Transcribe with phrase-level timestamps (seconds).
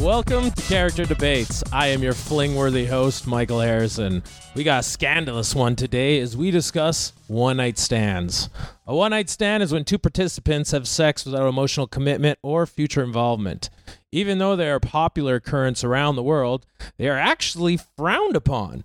[0.00, 1.64] Welcome to Character Debates.
[1.72, 4.22] I am your fling-worthy host, Michael Harrison.
[4.54, 8.48] We got a scandalous one today as we discuss one-night stands.
[8.86, 13.70] A one-night stand is when two participants have sex without emotional commitment or future involvement.
[14.12, 16.64] Even though they are popular occurrence around the world,
[16.96, 18.84] they are actually frowned upon.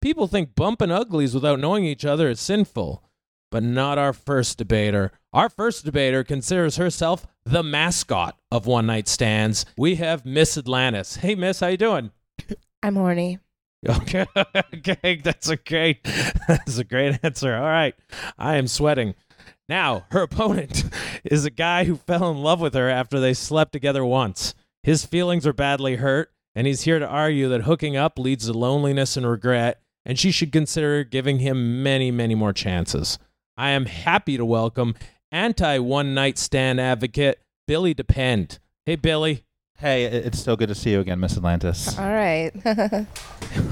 [0.00, 3.02] People think bumping uglies without knowing each other is sinful,
[3.56, 5.10] but not our first debater.
[5.32, 9.64] Our first debater considers herself the mascot of one night stands.
[9.78, 11.16] We have Miss Atlantis.
[11.16, 12.10] Hey, Miss, how you doing?
[12.82, 13.38] I'm horny.
[13.88, 14.26] Okay,
[14.74, 16.04] okay, that's a great,
[16.46, 17.56] that's a great answer.
[17.56, 17.94] All right,
[18.36, 19.14] I am sweating.
[19.70, 20.84] Now, her opponent
[21.24, 24.54] is a guy who fell in love with her after they slept together once.
[24.82, 28.52] His feelings are badly hurt, and he's here to argue that hooking up leads to
[28.52, 33.18] loneliness and regret, and she should consider giving him many, many more chances.
[33.58, 34.94] I am happy to welcome
[35.32, 38.58] anti one night stand advocate Billy Depend.
[38.84, 39.44] Hey, Billy.
[39.78, 41.98] Hey, it's so good to see you again, Miss Atlantis.
[41.98, 42.52] All right.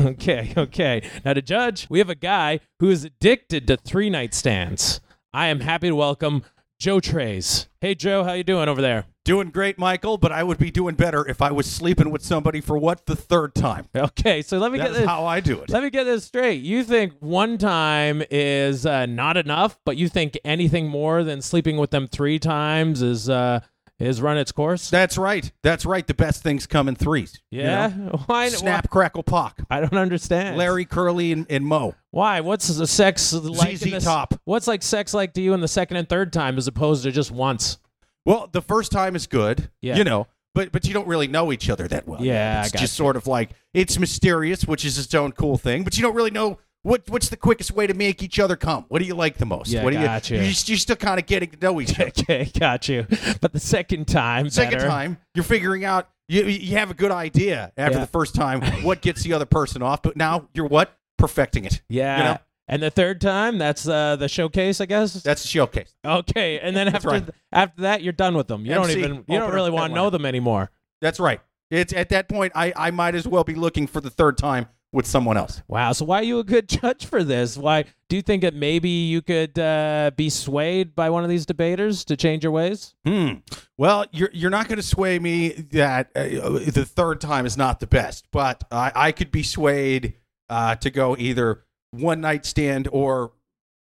[0.01, 1.03] Okay, okay.
[1.27, 5.01] Now to judge, we have a guy who is addicted to three night stands.
[5.35, 6.43] I am happy to welcome
[6.85, 7.67] Joe Treize.
[7.81, 9.07] Hey Joe, how you doing over there?
[9.25, 12.61] Doing great, Michael, but I would be doing better if I was sleeping with somebody
[12.61, 13.89] for what the third time.
[13.97, 15.07] Okay, so let me get That's this.
[15.07, 15.71] how I do it.
[15.71, 16.63] Let me get this straight.
[16.63, 21.79] You think one time is uh, not enough, but you think anything more than sleeping
[21.79, 23.61] with them three times is uh,
[23.99, 24.91] is run its course?
[24.91, 25.51] That's right.
[25.63, 26.07] That's right.
[26.07, 27.41] The best things come in threes.
[27.51, 27.89] you yeah.
[27.89, 28.23] know?
[28.27, 28.49] Why?
[28.49, 29.61] Snap, crackle, pock.
[29.69, 29.79] Why?
[29.79, 30.57] I don't understand.
[30.57, 31.95] Larry, Curly, and, and Moe.
[32.11, 32.41] Why?
[32.41, 33.71] What's the sex like?
[33.73, 34.35] in ZZ the- Top.
[34.45, 37.13] What's like sex like to you in the second and third time as opposed to
[37.13, 37.79] just once?
[38.25, 39.71] Well, the first time is good.
[39.81, 39.97] Yeah.
[39.97, 42.23] You know, but but you don't really know each other that well.
[42.23, 42.87] Yeah, I It's just you.
[43.05, 46.31] sort of like it's mysterious, which is its own cool thing, but you don't really
[46.31, 46.59] know.
[46.85, 48.85] What, what's the quickest way to make each other come?
[48.89, 49.71] What do you like the most?
[49.71, 50.35] Yeah, what do you, gotcha.
[50.35, 52.09] You're, you're still kind of getting to know each other.
[52.11, 53.07] Okay, got you.
[53.41, 54.87] But the second time, Second better.
[54.87, 58.05] time, you're figuring out you you have a good idea after Yeah.
[58.05, 61.83] the first time what gets the other person off, but now you're what perfecting it.
[61.89, 62.19] yeah.
[62.19, 62.39] you know?
[62.69, 65.23] And the third time, that's uh, the showcase, I guess.
[65.23, 65.95] That's the showcase.
[66.05, 67.29] okay, and then after right.
[67.53, 68.65] after that, you're done with them.
[68.65, 70.71] You don't even you don't really want to know them anymore.
[71.01, 71.41] That's right.
[71.71, 74.69] It's at that point I I might as well be looking for the third time
[74.95, 75.61] with someone else.
[75.67, 75.93] Wow.
[75.93, 77.59] So why are you a good judge for this?
[77.59, 81.45] Why do you think that maybe you could uh, be swayed by one of these
[81.45, 82.95] debaters to change your ways?
[83.05, 83.33] Hmm.
[83.77, 87.81] Well, you're you're not going to sway me that uh, the third time is not
[87.81, 90.15] the best, but I I could be swayed
[90.49, 93.33] uh, to go either one night stand or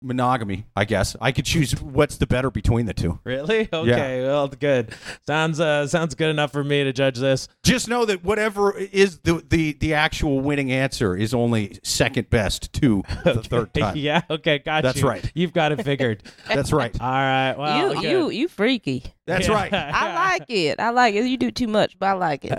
[0.00, 0.64] monogamy.
[0.76, 3.18] I guess I could choose what's the better between the two.
[3.24, 3.68] Really?
[3.72, 4.22] Okay.
[4.22, 4.94] Well, good.
[5.26, 7.48] Sounds uh, sounds good enough for me to judge this.
[7.64, 12.72] Just know that whatever is the the the actual winning answer is only second best
[12.74, 13.96] to the third time.
[13.96, 14.22] yeah.
[14.30, 14.58] Okay.
[14.58, 15.08] Got That's you.
[15.08, 15.32] right.
[15.34, 16.22] You've got it figured.
[16.48, 16.94] That's right.
[17.00, 17.54] All right.
[17.56, 18.10] Well, you, good.
[18.10, 19.04] you, you freaky.
[19.26, 19.54] That's Yeah.
[19.54, 19.72] right.
[19.74, 20.80] I like it.
[20.80, 21.24] I like it.
[21.26, 22.58] You do too much, but I like it.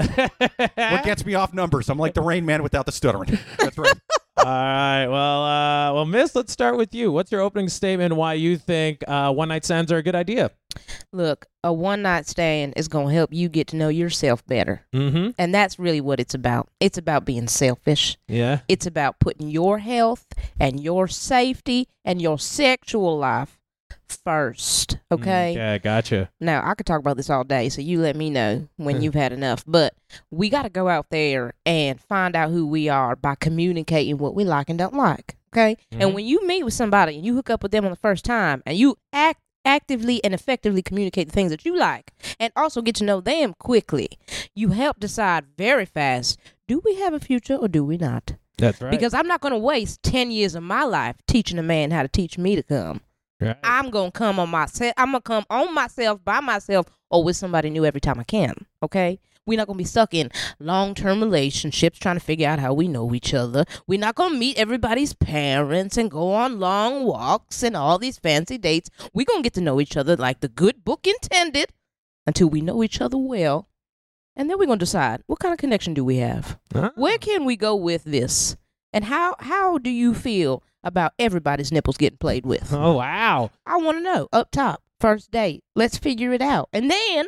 [0.76, 1.90] What gets me off numbers?
[1.90, 3.40] I'm like the Rain Man without the stuttering.
[3.58, 3.94] That's right.
[4.40, 5.08] All right.
[5.08, 7.12] Well, uh, well, Miss, let's start with you.
[7.12, 8.16] What's your opening statement?
[8.16, 10.52] Why you think uh, one night stands are a good idea?
[11.12, 14.86] Look, a one night stand is going to help you get to know yourself better.
[14.94, 15.32] Mm-hmm.
[15.38, 16.70] And that's really what it's about.
[16.80, 18.18] It's about being selfish.
[18.28, 18.62] Yeah.
[18.70, 20.26] It's about putting your health
[20.60, 23.59] and your safety and your sexual life
[24.10, 24.98] first.
[25.12, 25.52] Okay?
[25.52, 25.80] Okay.
[25.84, 26.30] Gotcha.
[26.40, 29.14] Now, I could talk about this all day, so you let me know when you've
[29.16, 29.64] had enough.
[29.66, 29.94] But
[30.32, 34.36] we got to go out there and find out who we are by communicating what
[34.36, 35.36] we like and don't like.
[35.54, 35.78] Okay?
[35.94, 36.02] Mhm.
[36.02, 38.24] And when you meet with somebody and you hook up with them on the first
[38.26, 42.82] time and you act actively and effectively communicate the things that you like and also
[42.82, 44.08] get to know them quickly,
[44.56, 48.34] you help decide very fast do we have a future or do we not?
[48.58, 48.90] That's right.
[48.92, 52.04] Because I'm not going to waste 10 years of my life teaching a man how
[52.04, 53.02] to teach me to come.
[53.42, 53.58] Right.
[53.64, 54.94] I'm gonna come on myself.
[54.98, 58.54] I'm gonna come on myself by myself or with somebody new every time I can.
[58.84, 59.20] Okay.
[59.46, 60.30] We're not gonna be stuck in
[60.60, 63.66] long term relationships trying to figure out how we know each other.
[63.88, 68.58] We're not gonna meet everybody's parents and go on long walks and all these fancy
[68.58, 68.90] dates.
[69.14, 71.72] We're gonna get to know each other like the good book intended
[72.28, 73.70] until we know each other well.
[74.36, 76.60] And then we're gonna decide what kind of connection do we have?
[76.72, 76.92] Huh?
[76.96, 78.56] Where can we go with this?
[78.94, 82.72] And how how do you feel about everybody's nipples getting played with?
[82.74, 83.52] Oh wow.
[83.66, 85.64] I want to know up top, first date.
[85.76, 86.70] Let's figure it out.
[86.74, 87.26] And then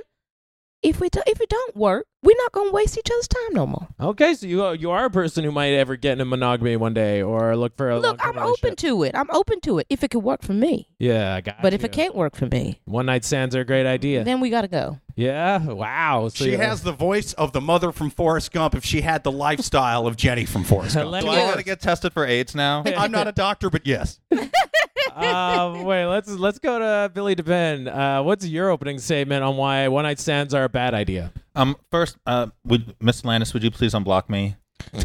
[0.82, 3.88] if we if it don't work, we're not gonna waste each other's time no more.
[4.00, 7.22] Okay, so you you are a person who might ever get into monogamy one day
[7.22, 9.14] or look for a Look, I'm open to it.
[9.16, 10.90] I'm open to it if it could work for me.
[10.98, 11.62] Yeah, I got.
[11.62, 14.24] But if it can't work for me, one night stands are a great idea.
[14.24, 15.00] then we gotta go.
[15.22, 15.64] Yeah.
[15.64, 16.30] Wow.
[16.30, 19.24] So She you- has the voice of the mother from Forrest Gump if she had
[19.24, 21.12] the lifestyle of Jenny from Forrest Gump.
[21.12, 22.84] Let Do I gotta get tested for AIDS now?
[22.86, 24.20] I'm not a doctor, but yes.
[25.16, 27.88] um, wait, let's let's go to Billy Depend.
[27.88, 31.32] Uh, what's your opening statement on why one night stands are a bad idea?
[31.56, 34.56] Um, first, uh, would Miss Landis, would you please unblock me?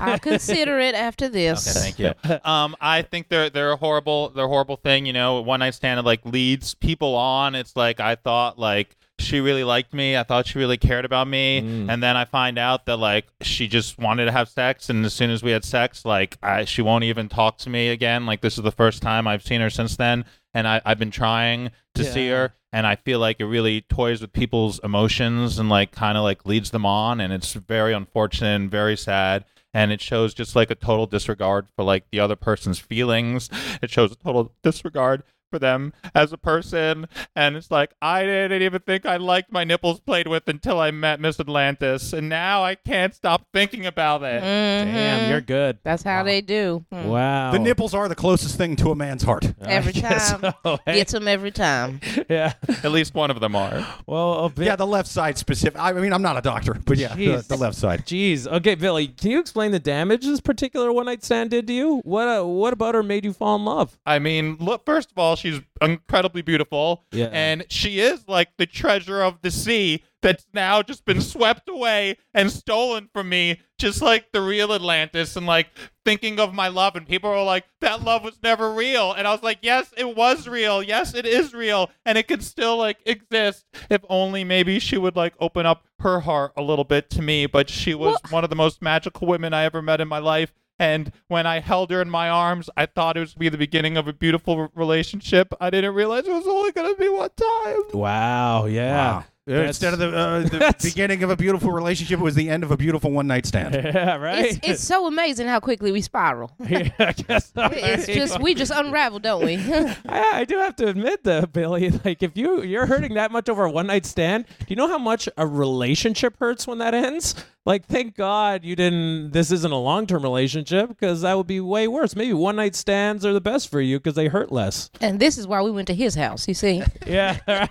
[0.01, 1.69] I'll consider it after this.
[1.69, 2.39] Okay, thank you.
[2.51, 5.07] um, I think they're they're a horrible they're a horrible thing.
[5.07, 7.55] You know, one night stand like leads people on.
[7.55, 10.17] It's like I thought like she really liked me.
[10.17, 11.91] I thought she really cared about me, Mm.
[11.93, 15.15] and then I find out that like she just wanted to have sex, and as
[15.15, 18.27] soon as we had sex, like I, she won't even talk to me again.
[18.27, 20.25] Like this is the first time I've seen her since then,
[20.55, 24.21] and I, I've been trying to see her, and I feel like it really toys
[24.21, 28.55] with people's emotions and like kind of like leads them on, and it's very unfortunate
[28.55, 29.45] and very sad.
[29.75, 33.51] And it shows just like a total disregard for like the other person's feelings.
[33.83, 38.63] It shows a total disregard for them as a person and it's like i didn't
[38.63, 42.63] even think i liked my nipples played with until i met miss atlantis and now
[42.65, 44.87] i can't stop thinking about it Damn,
[45.27, 45.31] Mhm.
[45.31, 45.79] you're good.
[45.85, 46.85] That's how they do.
[46.93, 47.05] Mm.
[47.07, 47.53] Wow.
[47.53, 49.45] The nipples are the closest thing to a man's heart.
[49.61, 50.55] Every I time.
[50.65, 50.79] so.
[50.87, 52.01] Hey, Gets them every time.
[52.29, 52.53] yeah.
[52.83, 54.67] at least one of them are Well, a bit.
[54.67, 55.81] Yeah, the left side specific.
[55.81, 58.07] I mean, I'm not a doctor, but yeah, the, the left side.
[58.07, 58.47] Jeez.
[58.47, 62.01] Okay, Billy, can you explain the damage this particular one night stand did to you?
[62.05, 63.99] What uh, what about her made you fall in love?
[64.07, 67.05] I mean, look, first of all, she's incredibly beautiful.
[67.13, 67.29] Yeah.
[67.33, 72.17] And she is like the treasure of the sea that's now just been swept away
[72.35, 75.37] and stolen from me, just like the real Atlantis.
[75.37, 75.69] And like
[76.05, 79.13] thinking of my love, and people were like, that love was never real.
[79.13, 80.83] And I was like, yes, it was real.
[80.83, 81.91] Yes, it is real.
[82.05, 86.21] And it could still like exist if only maybe she would like open up her
[86.21, 87.47] heart a little bit to me.
[87.47, 90.53] But she was one of the most magical women I ever met in my life.
[90.79, 93.49] And when I held her in my arms, I thought it was going to be
[93.49, 95.55] the beginning of a beautiful relationship.
[95.61, 97.83] I didn't realize it was only going to be one time.
[97.95, 98.67] Wow.
[98.67, 99.17] Yeah.
[99.19, 99.25] Wow.
[99.49, 102.73] Instead of the, uh, the beginning of a beautiful relationship, it was the end of
[102.73, 103.75] a beautiful one night stand.
[103.87, 104.17] Yeah.
[104.17, 104.47] Right.
[104.47, 106.51] It's, it's so amazing how quickly we spiral.
[106.69, 107.53] yeah, I guess.
[107.55, 107.69] so.
[107.73, 109.57] It's just we just unravel, don't we?
[109.57, 113.49] I, I do have to admit though, Billy, like if you you're hurting that much
[113.49, 116.95] over a one night stand, do you know how much a relationship hurts when that
[116.95, 117.37] ends?
[117.67, 119.33] Like, thank God you didn't.
[119.33, 122.15] This isn't a long term relationship because that would be way worse.
[122.15, 124.89] Maybe one night stands are the best for you because they hurt less.
[125.01, 126.47] and this is why we went to his house.
[126.47, 127.39] You see, Yeah.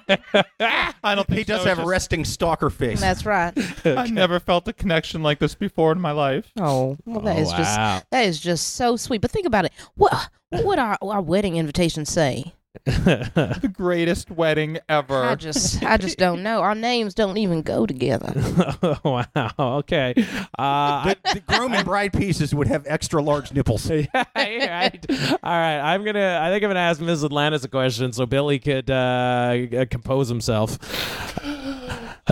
[0.59, 1.69] I don't think He does so.
[1.69, 2.99] have a resting stalker face.
[2.99, 3.55] that's right.
[3.55, 6.51] just- I never felt a connection like this before in my life.
[6.59, 7.57] Oh, well, oh, that Oh, is wow.
[7.57, 9.21] just that is just so sweet.
[9.21, 9.71] But think about it.
[9.95, 12.53] What what would our our wedding invitation say?
[12.85, 15.23] The greatest wedding ever.
[15.23, 16.61] I just I just don't know.
[16.61, 18.33] Our names don't even go together.
[19.03, 19.51] wow.
[19.59, 20.13] Okay.
[20.57, 23.89] Uh, the, the groom and bride pieces would have extra large nipples.
[23.89, 24.05] yeah,
[24.35, 25.05] right.
[25.09, 25.79] All right.
[25.79, 26.39] I'm gonna.
[26.41, 27.23] I think I'm gonna ask Ms.
[27.23, 30.77] Atlantis a question so Billy could uh, uh, compose himself.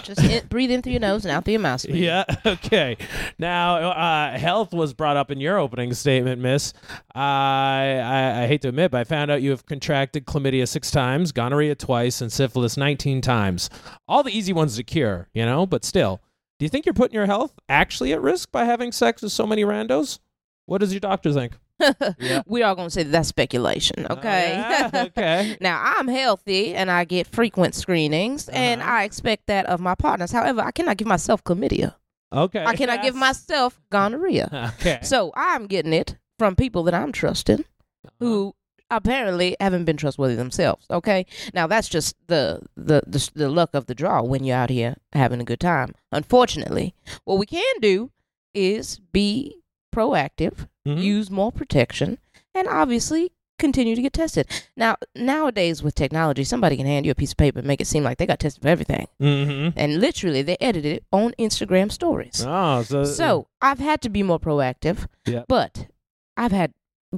[0.02, 1.86] Just in, breathe in through your nose and out through your mouth.
[1.86, 2.24] Yeah.
[2.46, 2.98] Okay.
[3.40, 6.74] Now, uh, health was brought up in your opening statement, Miss.
[7.16, 10.92] I, I I hate to admit, but I found out you have contracted chlamydia six
[10.92, 13.70] times, gonorrhea twice, and syphilis 19 times.
[14.08, 15.66] All the easy ones to cure, you know.
[15.66, 16.22] But still,
[16.60, 19.48] do you think you're putting your health actually at risk by having sex with so
[19.48, 20.20] many randos?
[20.66, 21.54] What does your doctor think?
[22.46, 24.54] we are going to say that that's speculation, okay?
[24.54, 24.90] Oh, yeah?
[25.08, 25.58] Okay.
[25.62, 28.92] now, I'm healthy and I get frequent screenings, and Uh-huh.
[28.92, 30.32] I expect that of my partners.
[30.32, 31.96] However, I cannot give myself chlamydia.
[32.32, 32.64] Okay.
[32.66, 34.74] I cannot give myself gonorrhea.
[34.80, 35.00] Okay.
[35.04, 38.10] So I'm getting it from people that I'm trusting Uh-huh.
[38.20, 38.56] who
[38.90, 40.86] apparently haven't been trustworthy themselves.
[40.90, 44.70] Okay, now that's just the, the the the luck of the draw when you're out
[44.70, 45.94] here having a good time.
[46.12, 48.12] Unfortunately, what we can do
[48.54, 49.63] is be
[49.94, 51.02] proactive, Mhm.
[51.02, 52.18] use more protection,
[52.56, 54.46] and obviously continue to get tested.
[54.76, 57.88] Now nowadays with technology, somebody can hand you a piece of paper and make it
[57.88, 59.78] seem like they got tested for everything, Mm-hmm.
[59.78, 62.44] and literally they edited it on Instagram stories.
[62.46, 65.44] Oh, so So I've had to be more proactive, Yeah.
[65.48, 65.88] but
[66.36, 66.72] I've had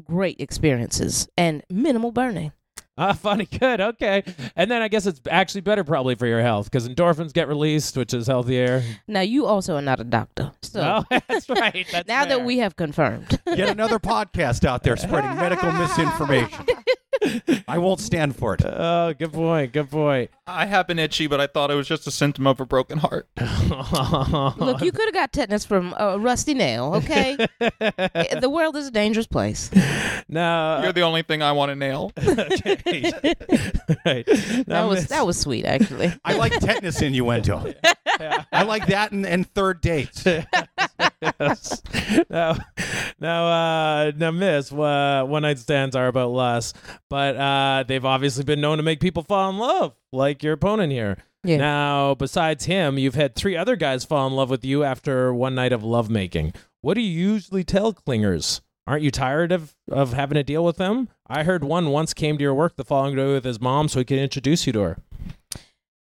[0.04, 2.52] great experiences and minimal burning.
[2.98, 4.24] Ah, funny, good, okay.
[4.56, 7.98] And then I guess it's actually better probably for your health because endorphins get released,
[7.98, 8.84] which is healthier.
[9.08, 11.88] Now you also are not a doctor, so oh, that's right.
[11.92, 12.38] That's now fair.
[12.38, 16.66] that we have confirmed, Yet another podcast out there spreading medical misinformation.
[17.68, 18.62] I won't stand for it.
[18.66, 19.72] Oh, good point.
[19.74, 20.30] Good point.
[20.48, 23.00] I have been itchy, but I thought it was just a symptom of a broken
[23.00, 23.28] heart.
[23.40, 26.94] look, you could have got tetanus from a rusty nail.
[26.96, 29.72] Okay, the world is a dangerous place.
[30.30, 30.42] no.
[30.56, 32.12] Uh, You're the only thing I want to nail.
[32.18, 33.12] okay.
[34.06, 34.26] right.
[34.26, 36.14] That Now, was Miss- that was sweet, actually.
[36.24, 37.74] I like tetanus innuendo.
[38.52, 40.24] I like that and, and third dates.
[41.22, 41.82] Yes.
[42.30, 42.58] now,
[43.20, 46.76] now, uh, now, Miss, uh, one night stands are about lust,
[47.10, 50.92] but uh, they've obviously been known to make people fall in love, like your opponent
[50.92, 51.18] here.
[51.44, 51.58] Yeah.
[51.58, 55.56] Now, besides him, you've had three other guys fall in love with you after one
[55.56, 56.54] night of lovemaking.
[56.82, 60.78] What do you usually tell clingers Aren't you tired of, of having to deal with
[60.78, 61.10] them?
[61.28, 64.00] I heard one once came to your work the following day with his mom so
[64.00, 64.98] he could introduce you to her.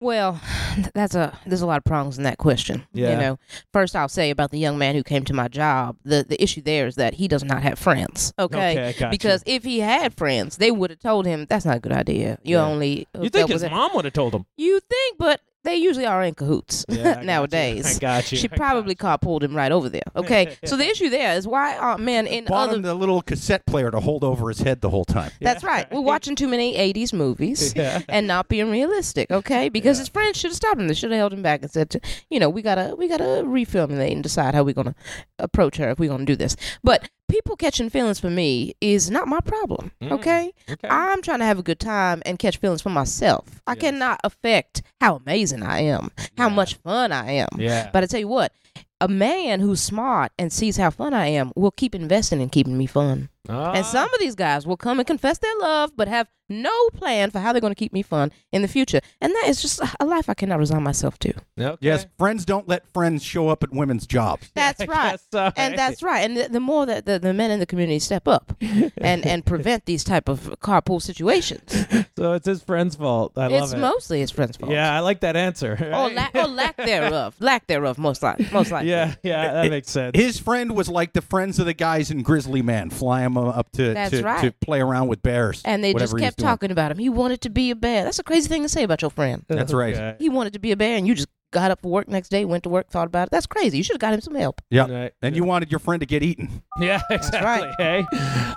[0.01, 0.41] Well,
[0.93, 2.85] that's a there's a lot of problems in that question.
[2.91, 3.11] Yeah.
[3.11, 3.39] You know,
[3.71, 5.95] first I'll say about the young man who came to my job.
[6.03, 8.33] The the issue there is that he does not have friends.
[8.37, 8.89] Okay.
[8.89, 9.09] Okay.
[9.09, 12.39] Because if he had friends, they would have told him that's not a good idea.
[12.43, 12.65] You Yeah.
[12.65, 14.45] only You think his mom would have told him?
[14.57, 17.25] You think, but they usually are in cahoots Yeah, I got you.
[17.27, 17.97] nowadays.
[17.97, 18.37] I got you.
[18.37, 18.95] She I got probably you.
[18.95, 20.01] carpooled him right over there.
[20.15, 23.21] Okay, so the issue there is why are men in Bought other him the little
[23.21, 25.31] cassette player to hold over his head the whole time.
[25.41, 25.91] That's right.
[25.91, 28.01] We're watching too many 80s movies Yeah.
[28.09, 29.69] and not being realistic, okay?
[29.69, 30.87] Because his friends should have stopped him.
[30.87, 33.07] They should have held him back and said, to, you know, we got to we
[33.07, 34.95] got to reformulate and decide how we're going to
[35.39, 36.55] approach her if we're going to do this.
[36.83, 40.11] But people catching feelings for me is not my problem, Mm.
[40.11, 40.51] okay?
[40.69, 40.87] Okay.
[40.89, 43.45] I'm trying to have a good time and catch feelings for myself.
[43.65, 46.55] I cannot affect how amazing I am, how Yeah.
[46.55, 47.49] much fun I am.
[47.57, 47.89] yeah.
[47.91, 48.51] But I tell you what,
[48.99, 52.77] a man who's smart and sees how fun I am will keep investing in keeping
[52.77, 53.29] me fun.
[53.49, 53.73] Ah.
[53.73, 57.31] And some of these guys will come and confess their love, but have no plan
[57.31, 58.99] for how they're going to keep me fun in the future.
[59.21, 61.33] And that is just a life I cannot resign myself to.
[61.57, 61.77] Okay.
[61.79, 64.51] Yes, friends don't let friends show up at women's jobs.
[64.55, 65.11] That's right.
[65.11, 65.51] guess so.
[65.55, 66.19] And that's right.
[66.19, 69.45] And the, the more that the, the men in the community step up and, and
[69.45, 71.85] prevent these type of carpool situations,
[72.17, 73.37] so it's his friend's fault.
[73.37, 73.77] I love it's it.
[73.77, 74.71] mostly his friend's fault.
[74.71, 75.77] Yeah, I like that answer.
[75.81, 77.35] Or, la- or lack thereof.
[77.39, 78.47] lack thereof, most likely.
[78.51, 78.89] Most likely.
[78.89, 80.11] yeah, yeah, that makes sense.
[80.15, 83.71] His friend was like the friends of the guys in Grizzly Man, fly him up
[83.73, 84.41] to That's to, right.
[84.41, 85.61] to play around with bears.
[85.65, 86.97] And they just whatever he was kept talking about him.
[86.97, 88.03] He wanted to be a bear.
[88.03, 89.43] That's a crazy thing to say about your friend.
[89.47, 89.95] That's right.
[89.95, 90.15] Okay.
[90.19, 92.45] He wanted to be a bear, and you just got up for work next day,
[92.45, 93.31] went to work, thought about it.
[93.31, 93.77] That's crazy.
[93.77, 94.61] You should have got him some help.
[94.69, 94.89] Yeah.
[94.89, 95.13] Right.
[95.21, 96.63] And you wanted your friend to get eaten.
[96.79, 97.41] Yeah, exactly.
[97.45, 97.75] right.
[97.77, 98.05] Hey,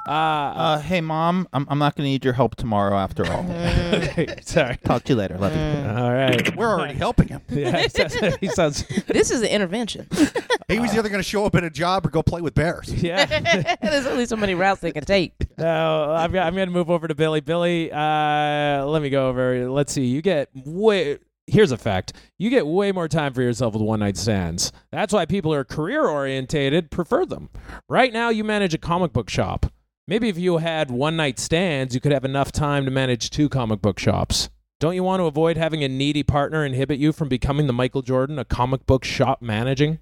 [0.08, 3.44] uh, Uh, hey, mom, I'm, I'm not going to need your help tomorrow after all.
[4.42, 4.78] sorry.
[4.84, 5.36] Talk to you later.
[5.36, 5.58] Love you.
[5.58, 5.98] Mm.
[5.98, 6.56] All right.
[6.56, 7.42] We're already helping him.
[7.50, 8.36] Yeah, he sounds.
[8.36, 10.08] He sounds This is an intervention.
[10.68, 12.90] He was either going to show up at a job or go play with bears.
[13.02, 13.76] yeah.
[13.82, 15.34] There's only so many routes they can take.
[15.58, 17.40] No, I'm, I'm going to move over to Billy.
[17.40, 19.68] Billy, uh, let me go over.
[19.68, 20.06] Let's see.
[20.06, 21.18] You get way.
[21.46, 22.14] Here's a fact.
[22.38, 24.72] You get way more time for yourself with one night stands.
[24.90, 27.50] That's why people who are career orientated prefer them.
[27.88, 29.66] Right now, you manage a comic book shop.
[30.08, 33.48] Maybe if you had one night stands, you could have enough time to manage two
[33.48, 34.48] comic book shops.
[34.80, 38.02] Don't you want to avoid having a needy partner inhibit you from becoming the Michael
[38.02, 39.98] Jordan a comic book shop managing?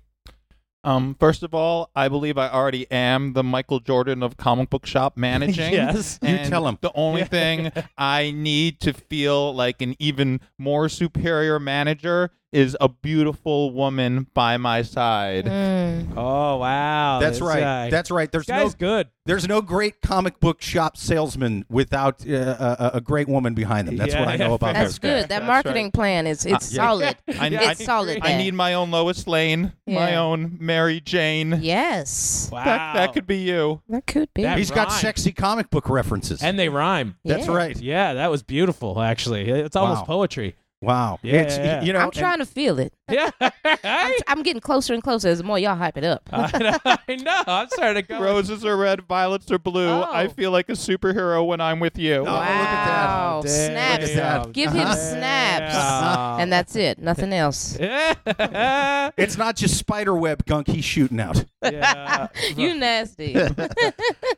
[0.85, 4.85] Um, first of all, I believe I already am the Michael Jordan of comic book
[4.87, 5.73] shop managing.
[5.73, 6.19] yes.
[6.23, 6.79] You tell him.
[6.81, 12.89] The only thing I need to feel like an even more superior manager is a
[12.89, 15.47] beautiful woman by my side.
[15.47, 16.13] Mm.
[16.17, 17.61] Oh wow, That's this right.
[17.61, 17.91] guy.
[17.91, 18.31] That's right.
[18.31, 19.09] There's This no good.
[19.25, 23.97] there's no great comic book shop salesman without uh, a, a great woman behind them.
[23.97, 25.01] That's Yeah, what I know yeah, about That's her.
[25.01, 25.23] good.
[25.23, 25.95] That That's marketing right.
[25.95, 26.77] plan is it's yeah.
[26.83, 27.17] solid.
[27.41, 28.19] I, it's I, solid.
[28.23, 31.59] I need my own Lois Lane, my own Mary Jane.
[31.63, 33.81] Yes, Wow, That, that could be you.
[33.89, 34.43] that could be.
[34.43, 36.43] That- He's got sexy comic book references.
[36.43, 37.17] and they rhyme.
[37.25, 37.55] That's Yeah.
[37.57, 37.81] right.
[37.81, 39.01] Yeah, that was beautiful.
[39.01, 40.07] Actually, it's almost Wow.
[40.07, 40.57] poetry.
[40.83, 41.21] Wow.
[41.23, 41.83] Yeah, It's, yeah, yeah.
[41.83, 42.93] You know, I'm and- trying to feel it.
[43.13, 43.51] Yeah, I'm,
[43.85, 46.23] I, I'm getting closer and closer as the more y'all hype it up.
[46.33, 46.49] know,
[46.85, 47.43] I know.
[47.47, 48.19] I'm starting to go.
[48.23, 49.87] Roses are red, violets are blue.
[49.87, 50.09] Oh.
[50.11, 52.15] I feel like a superhero when I'm with you.
[52.15, 53.07] Oh, look at that.
[53.07, 53.41] wow.
[53.43, 53.51] Damn.
[53.51, 54.03] Snaps.
[54.07, 54.53] Look at that.
[54.53, 54.95] Give him Uh-huh.
[54.95, 55.75] snaps.
[55.75, 56.41] Damn.
[56.41, 56.99] And that's it.
[57.01, 57.79] Nothing else.
[57.81, 59.11] Yeah.
[59.19, 61.45] it's not just spider web gunk he's shooting out.
[61.63, 62.29] Yeah.
[62.57, 63.37] You nasty.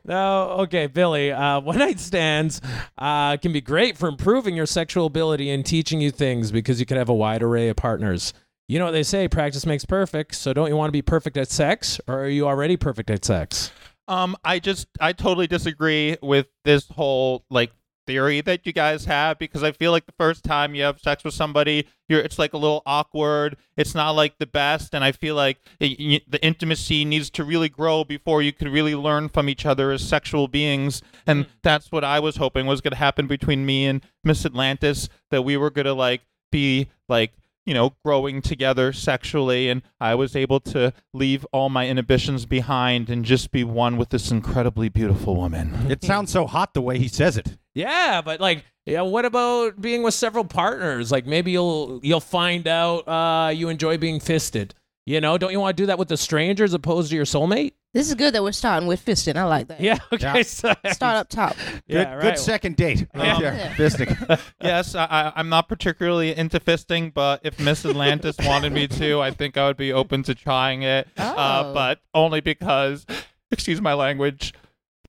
[0.05, 1.31] No, okay, Billy.
[1.31, 2.61] Uh, one night stands
[2.97, 6.85] uh, can be great for improving your sexual ability and teaching you things because you
[6.85, 8.33] can have a wide array of partners.
[8.67, 10.35] You know what they say, practice makes perfect.
[10.35, 13.25] So don't you want to be perfect at sex, or are you already perfect at
[13.25, 13.71] sex?
[14.07, 17.71] Um, I just I totally disagree with this whole like
[18.05, 21.23] theory that you guys have because I feel like the first time you have sex
[21.23, 23.57] with somebody, you're it's like a little awkward.
[23.77, 27.43] It's not like the best, and I feel like it, y the intimacy needs to
[27.43, 31.01] really grow before you can really learn from each other as sexual beings.
[31.25, 31.49] And mm.
[31.63, 35.09] that's what I was hoping was going to happen between me and Miss Atlantis.
[35.31, 36.21] That we were going to like
[36.51, 37.33] be like
[37.65, 43.09] you know, growing together sexually, and I was able to leave all my inhibitions behind
[43.09, 45.89] and just be one with this incredibly beautiful woman.
[45.89, 47.57] It sounds so hot the way he says it.
[47.75, 51.11] Yeah, but like, yeah, what about being with several partners?
[51.11, 54.73] Like maybe you'll you'll find out uh, you enjoy being fisted.
[55.05, 57.25] You know, don't you want to do that with a stranger as opposed to your
[57.25, 57.73] soulmate?
[57.93, 59.37] this is good that we're starting with fisting.
[59.37, 59.79] I like that.
[59.79, 59.99] Yeah.
[60.11, 60.39] Okay.
[60.39, 60.41] Yeah.
[60.91, 61.55] Start up top.
[61.87, 62.21] yeah, good, right.
[62.23, 63.07] good second date.
[63.15, 63.53] Right Um, there.
[63.53, 63.73] Yeah.
[63.75, 64.41] Fisting.
[64.61, 69.21] yes, I, I- I'm not particularly into fisting, but if Miss Atlantis wanted me to,
[69.21, 71.07] I think I would be open to trying it.
[71.17, 71.73] Uh, Oh.
[71.73, 73.05] but only because,
[73.49, 74.53] excuse my language,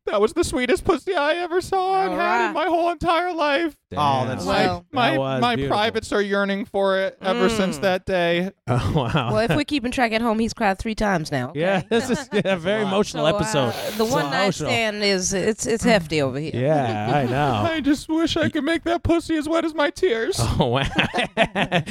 [0.06, 2.48] that was the sweetest pussy I ever saw and All had right.
[2.48, 3.76] in my whole entire life.
[3.96, 4.54] Oh, that's Damn.
[4.54, 5.76] Well- my That was my beautiful.
[5.76, 7.82] privates are yearning for it ever since Mm.
[7.82, 8.50] that day.
[8.68, 9.32] Oh wow.
[9.32, 11.50] Well, if we're keeping track at home, he's cried three times now.
[11.50, 11.60] okay?
[11.60, 12.88] yeah, this is a very lot.
[12.92, 13.72] emotional So, uh, episode.
[13.96, 14.70] the So one night emotional.
[14.70, 16.50] stand is it's it's hefty over here.
[16.54, 17.52] Yeah, I know.
[17.72, 20.36] I just wish I could make that pussy as wet as my tears.
[20.40, 20.82] Oh wow!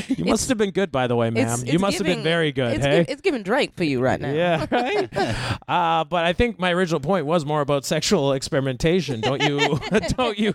[0.09, 1.43] you must have been good, by the way, ma'am.
[1.43, 2.75] It's- you it's must have been very good.
[2.75, 3.03] It's, hey.
[3.05, 4.31] gi- it's giving Drake for you right now.
[4.33, 5.09] yeah, right.
[5.67, 9.19] uh, but I think my original point was more about sexual experimentation.
[9.19, 9.79] Don't you?
[10.15, 10.53] don't you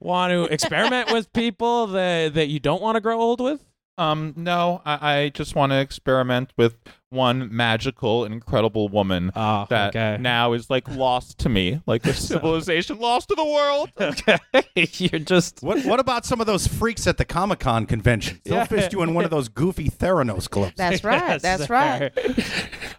[0.00, 3.60] want to experiment with people that that you don't want to grow old with?
[3.96, 6.76] Um, no, I, I just want to experiment with
[7.10, 10.16] one magical, incredible woman Oh, that okay.
[10.20, 13.90] now is like lost to me, like a civilization lost to the world.
[14.00, 14.38] okay,
[14.74, 18.40] you're just What What about some of those freaks at the Comic Con convention?
[18.44, 18.64] They'll Yeah.
[18.64, 20.74] fist you in one of those goofy Thanos clubs.
[20.76, 21.22] That's right.
[21.22, 21.72] Yes, That's sir.
[21.72, 22.12] right.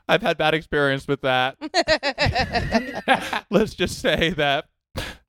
[0.07, 1.57] I've had bad experience with that.
[3.51, 4.65] Let's just say that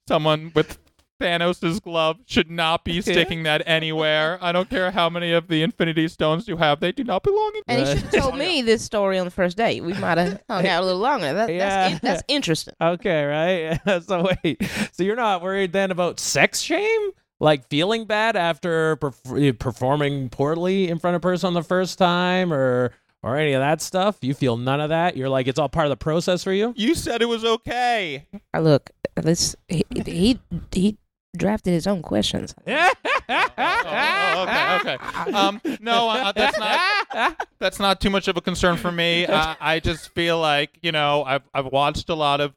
[0.06, 0.78] someone with
[1.20, 4.38] Thanos' glove should not be sticking that anywhere.
[4.40, 7.52] I don't care how many of the Infinity Stones you have; they do not belong
[7.56, 7.62] in.
[7.68, 9.82] And he should have told me this story on the first date.
[9.82, 11.32] We might have hung out a little longer.
[11.32, 11.88] That, Yeah.
[11.90, 12.74] that's, that's interesting.
[12.80, 14.02] Okay, right?
[14.04, 17.10] so wait, so you're not worried then about sex shame?
[17.40, 22.52] Like feeling bad after perf- performing poorly in front of a person the first time
[22.52, 22.92] or
[23.22, 24.18] or any of that stuff?
[24.22, 25.16] You feel none of that?
[25.16, 26.72] You're like it's all part of the process for you?
[26.76, 28.26] You said it was okay.
[28.54, 30.38] Uh, Look, this he, he
[30.72, 30.96] he
[31.36, 32.54] drafted his own questions.
[32.66, 32.90] Yeah.
[33.28, 35.32] Oh, okay, okay.
[35.32, 39.26] Um, no, uh, that's not that's not too much of a concern for me.
[39.26, 42.54] Uh, I just feel like you know I've I've watched a lot of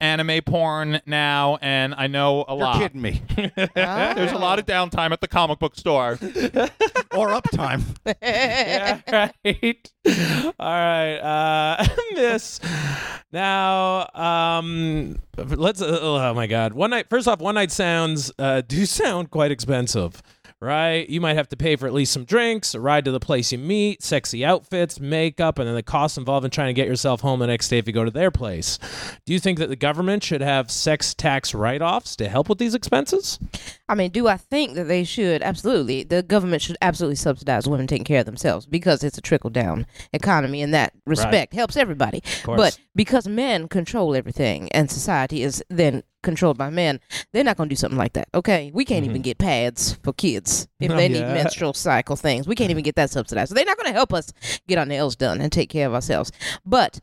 [0.00, 2.58] anime porn now, and I know a lot.
[2.58, 2.78] You're lot.
[2.78, 3.22] kidding me.
[3.74, 6.12] There's a lot of downtime at the comic book store.
[7.14, 7.82] or uptime.
[8.22, 9.00] yeah,
[9.44, 9.92] right.
[10.58, 12.60] All right, uh, Miss.
[13.32, 15.80] Now, um, let's.
[15.82, 17.08] Uh, oh my God, one night.
[17.08, 20.22] First off, one night sounds uh, do sound quite expensive,
[20.60, 21.08] right?
[21.08, 23.52] You might have to pay for at least some drinks, a ride to the place
[23.52, 27.20] you meet, sexy outfits, makeup, and then the costs involved in trying to get yourself
[27.20, 28.78] home the next day if you go to their place.
[29.24, 32.74] Do you think that the government should have sex tax write-offs to help with these
[32.74, 33.38] expenses?
[33.88, 35.42] I mean, do I think that they should?
[35.42, 36.02] Absolutely.
[36.02, 39.86] The government should absolutely subsidize women taking care of themselves because it's a trickle down
[40.12, 41.54] economy in that respect.
[41.54, 42.22] Helps everybody.
[42.42, 42.58] course.
[42.58, 47.00] But because men control everything and society is then controlled by men,
[47.32, 48.28] they're not going to do something like that.
[48.34, 48.70] Okay?
[48.74, 49.22] We can't even mm-hmm.
[49.22, 52.46] get pads for kids if they need menstrual cycle things.
[52.46, 53.50] We can't even get that subsidized.
[53.50, 54.32] So they're not going to help us
[54.66, 56.32] get our nails done and take care of ourselves.
[56.64, 57.00] But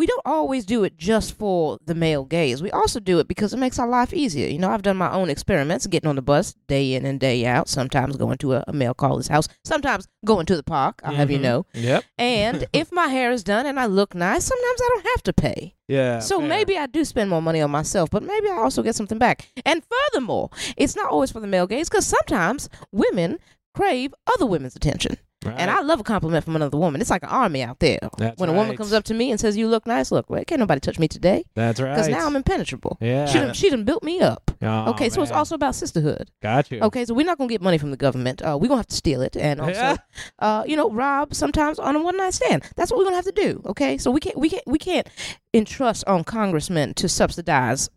[0.00, 2.62] we don't always do it just for the male gaze.
[2.62, 4.48] We also do it because it makes our life easier.
[4.48, 7.44] You know, I've done my own experiments getting on the bus day in and day
[7.44, 11.14] out, sometimes going to a, a male caller's house, sometimes going to the park, I'll
[11.14, 11.42] have you Mhm.
[11.42, 11.66] know.
[11.74, 12.04] Yep.
[12.16, 15.32] And if my hair is done and I look nice, sometimes I don't have to
[15.34, 15.74] pay.
[15.86, 16.20] Yeah.
[16.20, 16.48] so fair.
[16.48, 19.48] maybe I do spend more money on myself, but maybe I also get something back.
[19.66, 23.38] And furthermore, it's not always for the male gaze because sometimes women
[23.74, 25.16] crave other women's attention.
[25.44, 27.00] And I love a compliment from another woman.
[27.00, 27.98] It's like an army out there.
[28.18, 28.76] That's when a woman right.
[28.76, 31.08] comes up to me and says, "You look nice," look, well, can't nobody touch me
[31.08, 31.90] today That's right.
[31.94, 32.98] because now I'm impenetrable.
[33.00, 33.24] Yeah.
[33.26, 34.50] She done, she done built me up.
[34.62, 36.30] Oh, okay, so it's also about sisterhood.
[36.42, 36.80] got you.
[36.80, 38.42] Okay, so we're not gonna get money from the government.
[38.42, 39.96] Uh, we're gonna have to steal it and also, Yeah.
[40.40, 42.62] uh, you know, rob sometimes on a one night stand.
[42.76, 43.62] That's what we're gonna have to do.
[43.66, 45.08] Okay, so we can't we can't we can't
[45.54, 47.88] entrust on congressmen to subsidize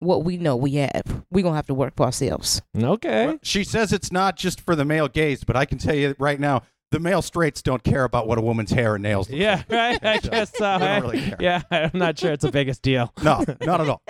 [0.00, 1.24] what we know we have.
[1.30, 2.60] We're gonna have to work for ourselves.
[2.76, 3.26] Okay.
[3.26, 6.14] Well, she says it's not just for the male gaze, but I can tell you
[6.18, 9.38] right now, the male straights don't care about what a woman's hair and nails look
[9.40, 9.98] Yeah, right.
[10.04, 10.78] I So, guess so.
[10.78, 11.36] they don't really care.
[11.40, 13.12] Yeah, I'm not sure it's the biggest deal.
[13.24, 14.02] No, not at all.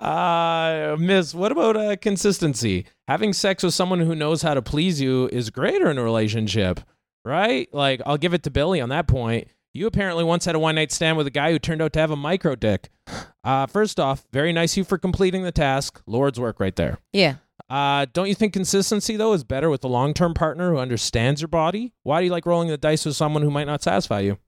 [0.00, 2.86] uh, Miss, what about uh, consistency?
[3.08, 6.80] Having sex with someone who knows how to please you is greater in a relationship,
[7.24, 7.68] right?
[7.72, 9.48] Like, I'll give it to Billy on that point.
[9.72, 11.98] You apparently once had a one night stand with a guy who turned out to
[12.00, 12.88] have a micro dick.
[13.44, 16.00] Uh, first off, very nice of you for completing the task.
[16.06, 16.98] Lord's work right there.
[17.12, 17.34] Yeah.
[17.70, 21.48] Uh, don't you think consistency though is better with a long-term partner who understands your
[21.48, 21.92] body?
[22.02, 24.38] Why do you like rolling the dice with someone who might not satisfy you?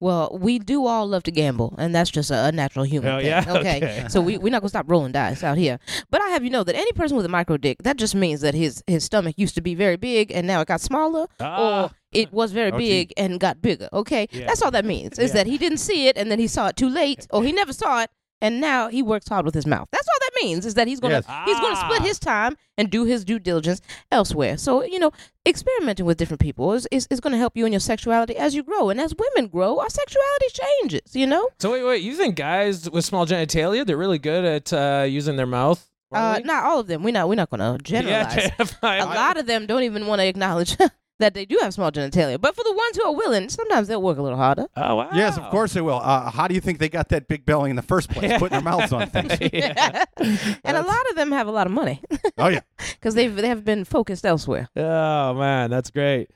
[0.00, 3.16] Well, we do all love to gamble, and that's just a, a natural human Oh,
[3.18, 3.26] thing.
[3.26, 3.44] yeah?
[3.56, 3.76] Okay.
[3.78, 4.06] Okay.
[4.10, 5.78] So we, we're not gonna stop rolling dice out here.
[6.10, 8.42] But I have you know that any person with a micro dick, that just means
[8.42, 11.84] that his his stomach used to be very big and now it got smaller, Ah.
[11.84, 12.78] or it was very gee.
[12.78, 13.88] big and got bigger.
[13.94, 14.28] Okay.
[14.30, 14.46] Yeah.
[14.46, 15.18] That's all that means.
[15.18, 15.36] Is Yeah.
[15.36, 17.72] that he didn't see it and then he saw it too late, or he never
[17.72, 18.10] saw it
[18.42, 19.88] and now he works hard with his mouth.
[19.90, 20.66] That's all that means.
[20.66, 21.46] Is that he's gonna Yes.
[21.46, 22.04] he's gonna split Ah.
[22.04, 24.58] his time and do his due diligence elsewhere.
[24.58, 25.12] So you know,
[25.46, 28.54] experimenting with different people is, is, is going to help you in your sexuality as
[28.54, 28.90] you grow.
[28.90, 31.48] And as women grow, our sexuality changes, you know?
[31.58, 32.02] So wait, wait.
[32.02, 35.84] You think guys with small genitalia they're really good at uh, using their mouth?
[36.12, 37.02] Uh, not all of them.
[37.02, 38.50] We're not, we're not going to generalize.
[38.58, 38.66] Yeah,
[39.04, 40.76] a lot of them don't even want to acknowledge
[41.18, 42.40] that they do have small genitalia.
[42.40, 44.66] But for the ones who are willing, sometimes they'll work a little harder.
[44.76, 45.10] Oh wow.
[45.14, 46.00] Yes, of course they will.
[46.02, 48.32] Uh, how do you think they got that big belly in the first place?
[48.38, 49.32] Putting their mouths on things.
[49.52, 50.04] yeah.
[50.18, 52.02] and a lot of them have a lot of money
[52.38, 52.60] Oh yeah.
[52.78, 54.68] because they've they have been focused elsewhere.
[54.76, 56.30] Oh man, that's great.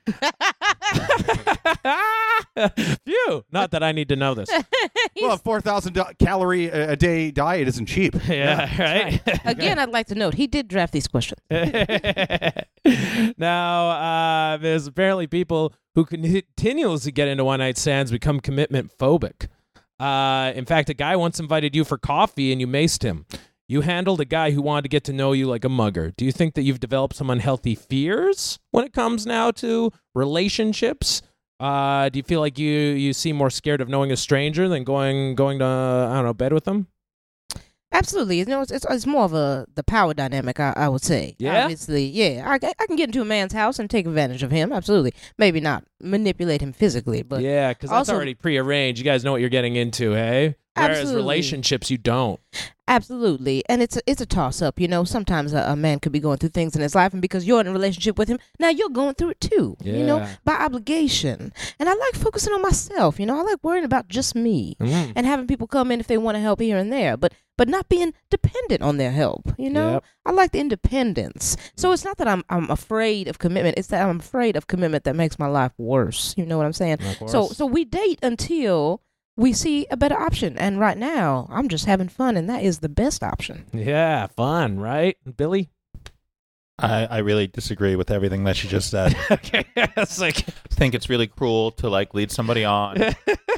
[3.04, 3.44] Phew.
[3.52, 4.48] Not that I need to know this.
[5.18, 8.14] Well, a four thousand calorie a a day diet isn't cheap.
[8.28, 9.22] Yeah, right.
[9.46, 11.40] Again, I'd like to note he did draft these questions.
[13.38, 19.48] now, uh, there's apparently people who continuously get into one night stands become commitment phobic.
[19.98, 23.24] Uh, in fact, a guy once invited you for coffee and you maced him.
[23.68, 26.12] You handled a guy who wanted to get to know you like a mugger.
[26.16, 31.22] Do you think that you've developed some unhealthy fears when it comes now to relationships?
[31.58, 34.84] Uh, do you feel like you you seem more scared of knowing a stranger than
[34.84, 36.86] going going to I don't know bed with them?
[37.92, 40.60] Absolutely, you know, it's, it's, it's more of a the power dynamic.
[40.60, 41.34] I, I would say.
[41.38, 41.62] Yeah?
[41.62, 42.44] obviously, yeah.
[42.46, 44.72] I, I can get into a man's house and take advantage of him.
[44.72, 48.98] Absolutely, maybe not manipulate him physically, but yeah, because that's already prearranged.
[48.98, 50.56] You guys know what you're getting into, hey?
[50.74, 51.22] Whereas Absolutely.
[51.22, 52.38] relationships, you don't.
[52.88, 54.78] Absolutely, and it's a, it's a toss up.
[54.78, 57.20] You know, sometimes a, a man could be going through things in his life, and
[57.20, 59.76] because you're in a relationship with him, now you're going through it too.
[59.82, 61.52] You know, by obligation.
[61.78, 63.18] And I like focusing on myself.
[63.18, 65.12] You know, I like worrying about just me Mm.
[65.16, 67.68] and having people come in if they want to help here and there, but but
[67.68, 69.52] not being dependent on their help.
[69.58, 70.04] You know, Yep.
[70.26, 71.56] I like the independence.
[71.76, 73.78] So it's not that I'm I'm afraid of commitment.
[73.78, 76.34] It's that I'm afraid of commitment that makes my life worse.
[76.36, 76.98] You know what I'm saying?
[77.26, 79.00] So so we date until
[79.36, 80.56] we see a better option.
[80.58, 83.66] And right now, I'm just having fun, and that is the best option.
[83.72, 85.70] yeah, fun, right, Billy?
[86.78, 89.16] I, I really disagree with everything that she just said.
[89.30, 93.00] okay, it's like I think it's really cruel to like lead somebody on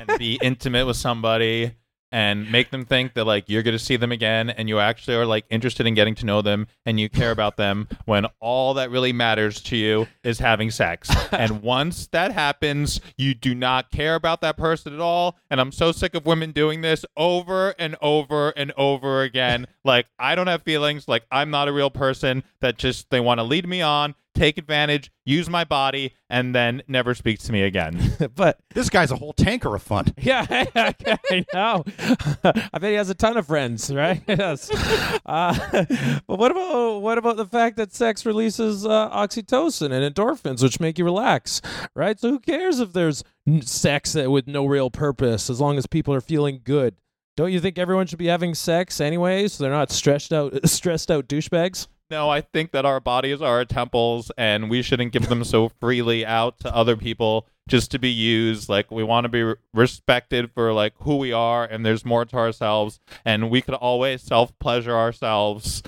[0.09, 1.73] and be intimate with somebody
[2.11, 5.15] and make them think that like you're going to see them again and you actually
[5.15, 8.75] are like interested in getting to know them and you care about them when all
[8.75, 11.11] that really matters to you is having sex.
[11.33, 15.37] and once that happens, you do not care about that person at all.
[15.51, 19.67] And I'm so sick of women doing this over and over and over again.
[19.85, 23.39] Like I don't have feelings, like I'm not a real person that just they want
[23.39, 27.63] to lead me on, take advantage, use my body and then never speak to me
[27.63, 27.99] again.
[28.35, 30.15] but This guy's a whole tanker of fun.
[30.19, 31.85] yeah, I know.
[32.45, 34.23] I bet he has a ton of friends, right?
[34.27, 34.71] yes.
[35.27, 35.55] Uh,
[36.27, 40.81] but what about what about the fact that sex releases uh, oxytocin and endorphins, which
[40.81, 41.61] make you relax,
[41.95, 42.19] right?
[42.19, 43.25] So who cares if there's
[43.63, 46.97] sex with no real purpose, as long as people are feeling good?
[47.37, 51.11] Don't you think everyone should be having sex anyway, so they're not stressed out, stressed
[51.11, 51.87] out douchebags?
[52.11, 55.69] No, I think that our bodies are our temples and we shouldn't give them so
[55.69, 58.69] freely out to other people just to be used.
[58.69, 62.25] Like we want to be re- respected for like who we are and there's more
[62.25, 65.83] to ourselves and we could always self-pleasure ourselves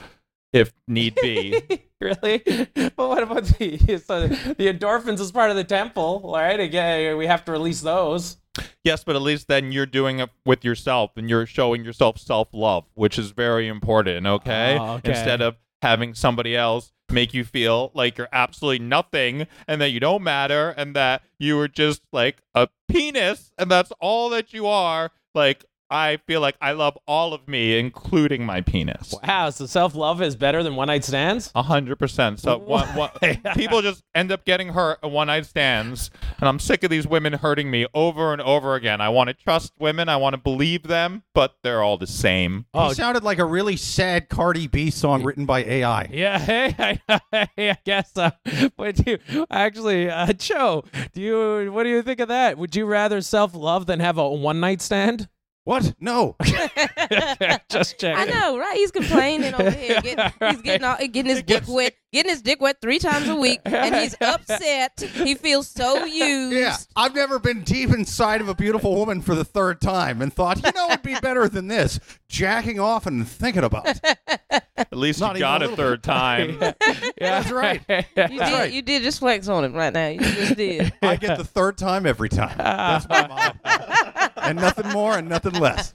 [0.53, 1.59] if need be.
[2.03, 2.43] really?
[2.75, 6.61] But what about the so the endorphins is part of the temple, right?
[6.61, 8.37] Again, we have to release those.
[8.85, 12.85] yes, but at least then you're doing it with yourself and you're showing yourself self-love,
[12.93, 14.77] which is very important, okay?
[14.79, 15.11] Oh, okay.
[15.11, 20.01] Instead of having somebody else make you feel like you're absolutely nothing and that you
[20.01, 24.67] don't matter and that you are just like a penis and that's all that you
[24.67, 29.67] are like i feel like i love all of me including my penis Wow, so
[29.67, 31.51] self love is better than one night stands?
[31.55, 32.41] a hundred percent.
[32.41, 33.11] So one, one,
[33.55, 37.07] people just end up getting hurt at one night stands, and I'm sick of these
[37.07, 39.01] women hurting me over and over again.
[39.01, 42.67] I want to trust women, I want to believe them, but they're all the same.
[42.75, 46.09] Oh, he sounded like a really sad Cardi B song written by AI.
[46.11, 47.21] yeah, hey, I,
[47.57, 48.31] I guess so.
[48.77, 52.59] But do you, actually, uh, Joe, do you what do you think of that?
[52.59, 55.29] Would you rather self love than have a one night stand?
[55.71, 55.95] What?
[56.01, 56.35] No.
[57.71, 58.19] Just check.
[58.19, 58.75] I know, right?
[58.75, 60.01] He's complaining over here.
[60.01, 63.37] Getting, He's getting all, getting his dick wet, getting his dick wet three times a
[63.37, 64.99] week, and he's upset.
[64.99, 66.57] He feels so used.
[66.57, 70.33] Yeah, I've never been deep inside of a beautiful woman for the third time and
[70.33, 72.01] thought, you know, it'd be better than this.
[72.29, 74.01] Jacking off and thinking about it.
[74.77, 76.59] At least Not you got even a a third time.
[76.61, 76.73] yeah
[77.21, 77.81] That's right.
[77.89, 78.73] You did, right.
[78.73, 80.09] you did just flex on him right now.
[80.09, 80.93] You just did.
[81.01, 82.57] I get the third time every time.
[82.59, 84.30] That's my mom.
[84.43, 85.95] And nothing more and nothing less.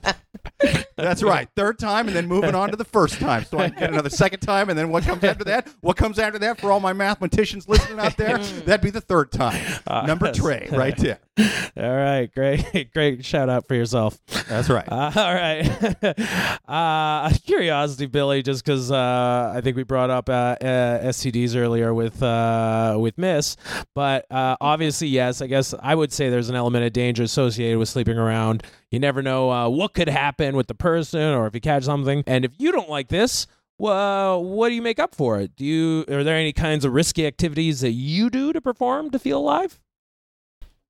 [0.96, 1.48] That's right.
[1.56, 3.44] Third time and then moving on to the first time.
[3.44, 5.68] So I get another second time and then what comes after that?
[5.80, 8.38] What comes after that for all my mathematicians listening out there?
[8.38, 9.62] That'd be the third time.
[10.06, 11.18] Number tray right there.
[11.76, 14.18] All right, great, great shout out for yourself.
[14.48, 14.88] That's right.
[14.90, 16.58] Uh, all right.
[16.66, 21.92] uh, curiosity, Billy, just because uh, I think we brought up uh, uh, STDs earlier
[21.92, 23.58] with uh, with Miss,
[23.94, 27.78] but uh, obviously, yes, I guess I would say there's an element of danger associated
[27.78, 28.62] with sleeping around.
[28.90, 32.22] You never know uh, what could happen with the person or if you catch something.
[32.28, 35.56] And if you don't like this, well, what do you make up for it?
[35.56, 39.18] Do you are there any kinds of risky activities that you do to perform to
[39.18, 39.80] feel alive?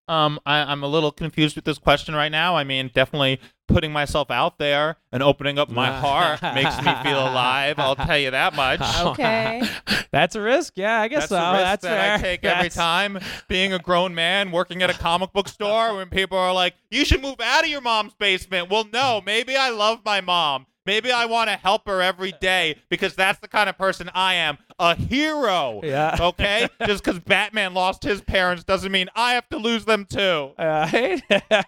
[0.08, 2.56] Um, I, I'm a little confused with this question right now.
[2.56, 7.18] I mean, definitely putting myself out there and opening up my heart makes me feel
[7.18, 7.78] alive.
[7.78, 8.80] I'll tell you that much.
[9.06, 9.62] Okay.
[10.12, 10.74] That's a risk.
[10.76, 11.36] Yeah, I guess That's so.
[11.36, 12.14] a risk That's that fair.
[12.14, 13.18] I take every time.
[13.48, 17.04] Being a grown man working at a comic book store, when people are like, "You
[17.04, 20.66] should move out of your mom's basement." Well, no, maybe I love my mom.
[20.86, 24.34] Maybe I want to help her every day because that's the kind of person I
[24.34, 24.58] am.
[24.78, 25.80] A hero.
[25.82, 26.16] Yeah.
[26.26, 26.68] Okay?
[26.86, 30.52] Just because Batman lost his parents doesn't mean I have to lose them too.
[30.58, 31.22] Right?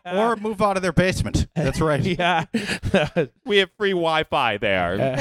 [0.05, 1.47] or move out of their basement.
[1.55, 2.01] That's right.
[2.18, 2.44] yeah.
[3.44, 4.97] We have free Wi Fi there.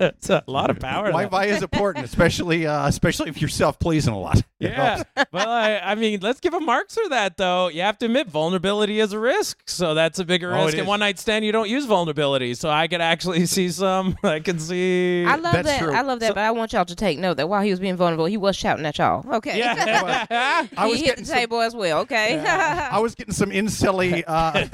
[0.00, 1.06] it's a lot of power.
[1.06, 4.42] Wi-Fi is important, especially uh, especially if you're self-pleasing a lot.
[4.58, 4.96] Yeah.
[4.96, 5.32] helps.
[5.32, 7.68] well, I, I mean, let's give them marks for that, though.
[7.68, 9.62] You have to admit vulnerability is a risk.
[9.66, 10.76] So that's a bigger Oh, risk.
[10.78, 12.54] In one night stand, you don't use vulnerability.
[12.54, 14.16] So I could actually see some.
[14.22, 15.24] I can see.
[15.26, 15.80] I love That's that.
[15.80, 15.92] true.
[15.92, 17.96] I love that, but I want y'all to take note that while he was being
[17.96, 19.24] vulnerable, he was shouting at y'all.
[19.36, 19.58] Okay.
[19.58, 20.66] yeah.
[20.76, 22.00] I was he hit getting the some- table as well.
[22.00, 22.38] Okay.
[22.46, 24.66] I was getting some insilly, uh,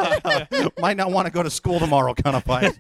[0.81, 2.77] might not want to go to school tomorrow kind of vibes.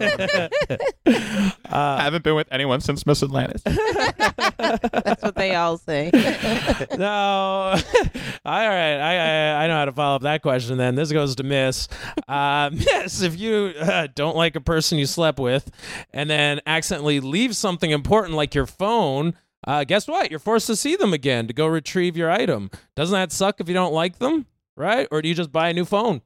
[1.71, 3.63] I haven't been with anyone since Miss Atlantis.
[3.63, 6.11] That's what they all say.
[6.97, 7.07] no.
[7.07, 7.79] all
[8.45, 8.97] right.
[8.99, 10.77] I, I I know how to follow up that question.
[10.79, 11.89] Then this goes to Miss.
[12.27, 15.71] Uh, miss, if you uh, don't like a person you slept with,
[16.13, 18.88] and then accidentally leave something important like your phone.
[19.66, 20.31] Uh, guess what?
[20.31, 22.70] You're forced to see them again to go retrieve your item.
[22.96, 24.46] Doesn't that suck if you don't like them,
[24.77, 25.07] right?
[25.11, 26.22] Or do you just buy a new phone?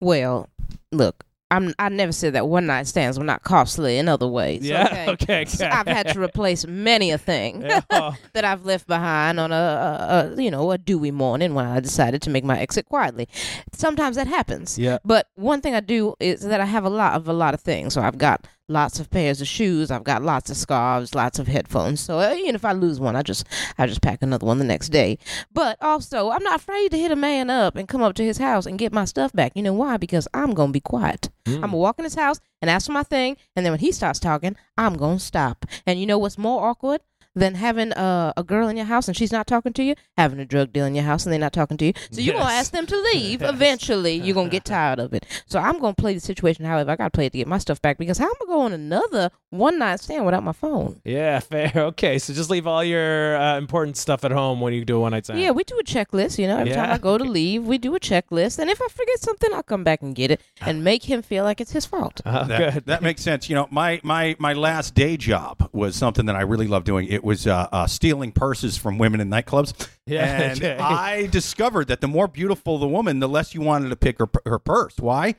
[0.00, 0.48] Well,
[0.90, 1.74] look, I'm.
[1.78, 4.66] I never said that one night stands were not costly in other ways.
[4.66, 5.08] Yeah, Okay.
[5.10, 5.66] okay, So.
[5.66, 7.82] I've had to replace many a thing Yeah.
[8.32, 11.78] that I've left behind on a, a, a you know a dewy morning when I
[11.80, 13.28] decided to make my exit quietly.
[13.72, 14.78] Sometimes that happens.
[14.78, 14.98] Yeah.
[15.04, 17.60] But one thing I do is that I have a lot of a lot of
[17.60, 17.94] things.
[17.94, 19.90] So I've got lots of pairs of shoes.
[19.90, 22.00] I've got lots of scarves, lots of headphones.
[22.00, 23.46] So uh, even if I lose one, I just
[23.78, 25.18] I just pack another one the next day.
[25.52, 28.38] But also, I'm not afraid to hit a man up and come up to his
[28.38, 29.52] house and get my stuff back.
[29.54, 29.96] You know why?
[29.96, 31.30] Because I'm gonna be quiet.
[31.46, 33.92] I'm gonna walk in his house and ask for my thing, and then when he
[33.92, 35.66] starts talking, I'm gonna stop.
[35.86, 37.00] And you know what's more awkward?
[37.34, 40.38] Than having uh, a girl in your house and she's not talking to you, having
[40.38, 41.92] a drug deal in your house and they're not talking to you.
[42.10, 43.40] So you're gonna ask them to leave.
[43.40, 43.50] Yes.
[43.54, 45.24] Eventually, you're gonna get tired of it.
[45.46, 46.64] So I'm gonna play the situation.
[46.66, 48.66] However, I gotta play it to get my stuff back because how am I going
[48.66, 51.00] on another one night stand without my phone?
[51.04, 51.72] Yeah, fair.
[51.74, 55.00] Okay, so just leave all your uh, important stuff at home when you do a
[55.00, 55.40] one night stand.
[55.40, 56.38] Yeah, we do a checklist.
[56.38, 58.58] You know, every time I go to leave, we do a checklist.
[58.58, 61.44] And if I forget something, I'll come back and get it and make him feel
[61.44, 62.20] like it's his fault.
[62.26, 62.86] Oh, that, good.
[62.86, 63.48] that makes sense.
[63.48, 67.06] You know, my my my last day job was something that I really loved doing.
[67.08, 69.88] It was uh, uh, stealing purses from women in nightclubs.
[70.06, 70.76] Yeah, and okay.
[70.78, 74.28] I discovered that the more beautiful the woman, the less you wanted to pick her
[74.44, 74.96] her purse.
[74.98, 75.36] Why?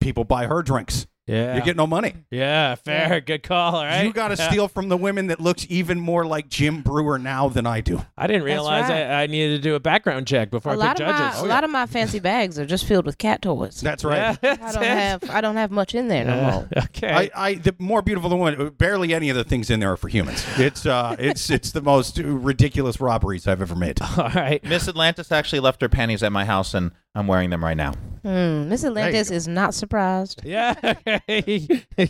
[0.00, 1.06] People buy her drinks.
[1.28, 1.56] Yeah.
[1.56, 2.14] You get no money.
[2.30, 3.20] yeah, fair.
[3.20, 3.76] Good call.
[3.76, 4.02] All right.
[4.04, 4.48] You got to Yeah.
[4.50, 8.02] steal from the women that looks even more like Jim Breuer now than I do.
[8.16, 9.02] I didn't realize right.
[9.04, 11.18] I, I needed to do a background check before A I lot pick of my
[11.18, 11.40] judges.
[11.40, 13.80] a lot of my fancy bags are just filled with cat toys.
[13.80, 14.38] That's right.
[14.42, 14.86] Yeah, I don't it.
[14.88, 16.50] have I don't have much in there no Yeah.
[16.50, 16.68] more.
[16.88, 17.12] Okay.
[17.12, 19.96] I, I the more beautiful the woman, barely any of the things in there are
[19.96, 20.44] for humans.
[20.56, 24.00] It's uh, it's it's the most ridiculous robberies I've ever made.
[24.02, 24.62] all right.
[24.64, 27.94] Miss Atlantis actually left her panties at my house, and I'm wearing them right now.
[28.22, 30.42] Hmm, Miss Atlantis is not surprised.
[30.44, 30.74] Yeah.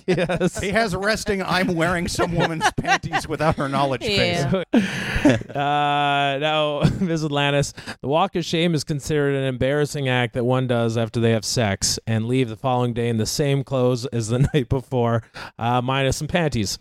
[0.07, 0.61] Yes.
[0.61, 1.43] He has resting.
[1.43, 4.03] I'm wearing some woman's panties without her knowledge.
[4.05, 4.65] Yeah.
[4.73, 5.47] Face.
[5.51, 7.25] uh, now, Ms.
[7.25, 11.31] Atlantis, the walk of shame is considered an embarrassing act that one does after they
[11.31, 15.23] have sex and leave the following day in the same clothes as the night before,
[15.59, 16.79] uh, minus some panties.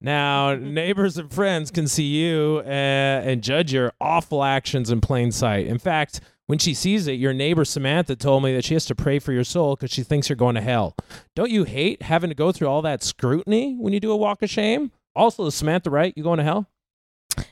[0.00, 5.30] Now, neighbors and friends can see you uh, and judge your awful actions in plain
[5.30, 5.66] sight.
[5.66, 6.20] In fact,
[6.50, 9.30] when she sees it, your neighbor Samantha told me that she has to pray for
[9.30, 10.96] your soul because she thinks you're going to hell.
[11.36, 14.42] Don't you hate having to go through all that scrutiny when you do a walk
[14.42, 14.90] of shame?
[15.14, 16.12] Also, is Samantha right?
[16.16, 16.68] You going to hell?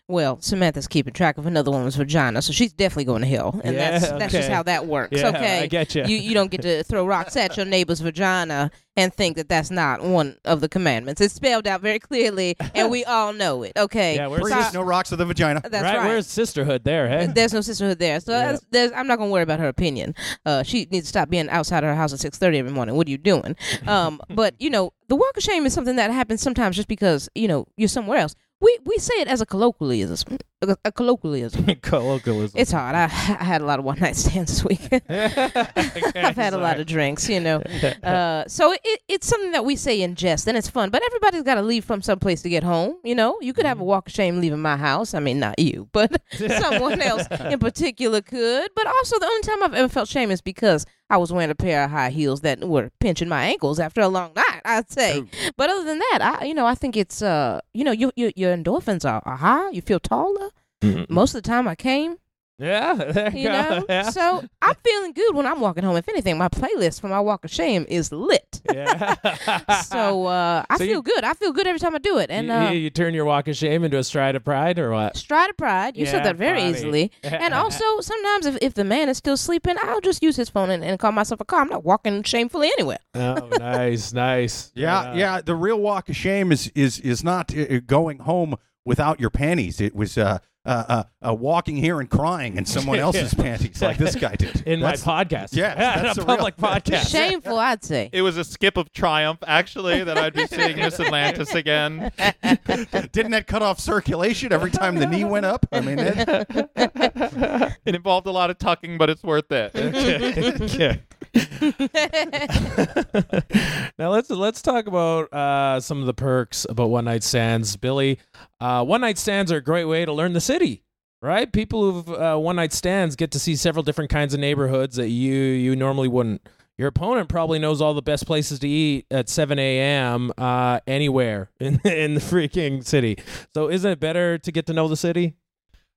[0.09, 3.75] Well, Samantha's keeping track of another woman's vagina, so she's definitely going to hell, and
[3.77, 5.19] Yeah, that's that's just how that works.
[5.19, 6.05] Yeah, okay, I get you.
[6.05, 9.71] You you don't get to throw rocks at your neighbor's vagina and think that that's
[9.71, 11.21] not one of the commandments.
[11.21, 13.73] It's spelled out very clearly, and we all know it.
[13.77, 15.61] Okay, Yeah, we're So- no rocks to the vagina.
[15.62, 16.07] that's right, right.
[16.09, 17.27] Where's sisterhood there, hey?
[17.35, 18.38] There's no sisterhood there, so Yeah.
[18.38, 20.14] that's- there's, I'm not gonna worry about her opinion.
[20.47, 22.97] Uh, she needs to stop being outside her house at 6:30 every morning.
[22.97, 23.57] What are you doing?
[23.87, 27.29] Um, but you know, the walk of shame is something that happens sometimes just because
[27.35, 28.35] you know you're somewhere else.
[28.61, 30.38] We we say it as a colloquialism.
[30.85, 31.66] A, colloquialism.
[31.83, 32.59] Colloquialism.
[32.59, 32.97] It's hard.
[32.97, 34.81] I, I had a lot of one night stands this week.
[35.09, 37.62] I've had a lot of drinks, you know.
[38.03, 40.90] Uh, so it, it's something that we say in jest, and it's fun.
[40.90, 42.97] But everybody's got to leave from someplace to get home.
[43.05, 45.14] You know, you could have a walk of shame leaving my house.
[45.14, 48.71] I mean, not you, but someone else in particular could.
[48.75, 51.55] But also, the only time I've ever felt shame is because I was wearing a
[51.55, 54.61] pair of high heels that were pinching my ankles after a long night.
[54.64, 55.25] I'd say.
[55.57, 58.33] But other than that, I you know I think it's uh you know you, you
[58.37, 59.71] your endorphins are, are high.
[59.71, 60.51] You feel taller.
[60.83, 61.09] Mhm.
[61.11, 62.18] Most of the time I came,
[62.59, 63.53] Yeah, there you, you go.
[63.53, 63.85] know.
[63.88, 64.11] Yeah.
[64.11, 65.97] So I'm feeling good when I'm walking home.
[65.97, 68.61] If anything, my playlist for my walk of shame is lit.
[68.75, 69.14] yeah.
[69.83, 71.23] so uh, I So you- feel good.
[71.25, 72.31] I feel good every time I do it.
[72.31, 74.90] And you, uh, you turn your walk of shame into a stride of pride, or
[74.92, 75.16] what?
[75.16, 75.97] stride of pride.
[75.97, 76.71] You Yeah, said that very funny.
[76.73, 77.12] easily.
[77.23, 80.71] And also, sometimes if, if the man is still sleeping, I'll just use his phone
[80.71, 81.61] and, and call myself a car.
[81.61, 82.99] I'm not walking shamefully anywhere.
[83.14, 84.73] oh, nice, nice.
[84.75, 85.40] Yeah, yeah.
[85.40, 89.81] The real walk of shame is is is not uh, going home without your panties.
[89.81, 90.38] It was uh,
[90.69, 90.85] uh,
[91.23, 94.81] uh, uh, walking here and crying in someone else's panties, like this guy did In
[94.81, 95.55] That's- my podcast.
[95.55, 97.11] Yes, yeah, that's in a the real- public podcast.
[97.11, 98.11] Shameful, I'd say.
[98.13, 102.13] It was a skip of triumph, actually, that I'd be seeing Miss Atlantis again.
[103.13, 105.67] Didn't that cut off circulation every time the knee went up?
[105.73, 109.75] I mean, it, It involved a lot of tucking, but it's worth it.
[109.75, 111.03] okay.
[113.99, 118.19] now let's let's talk about uh, some of the perks about one night stands, Billy.
[118.61, 120.83] Uh, one night stands are a great way to learn the city,
[121.21, 121.53] right?
[121.53, 125.09] People who've uh, one night stands get to see several different kinds of neighborhoods that
[125.09, 126.47] you you normally wouldn't.
[126.79, 130.33] Your opponent probably knows all the best places to eat at 7 a.m.
[130.38, 133.19] Uh, anywhere in in the freaking city.
[133.55, 135.35] So isn't it better to get to know the city?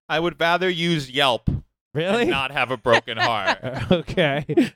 [0.10, 1.50] I would rather use Yelp
[1.94, 2.22] Really?
[2.22, 3.60] and not have a broken heart.
[3.92, 4.46] okay.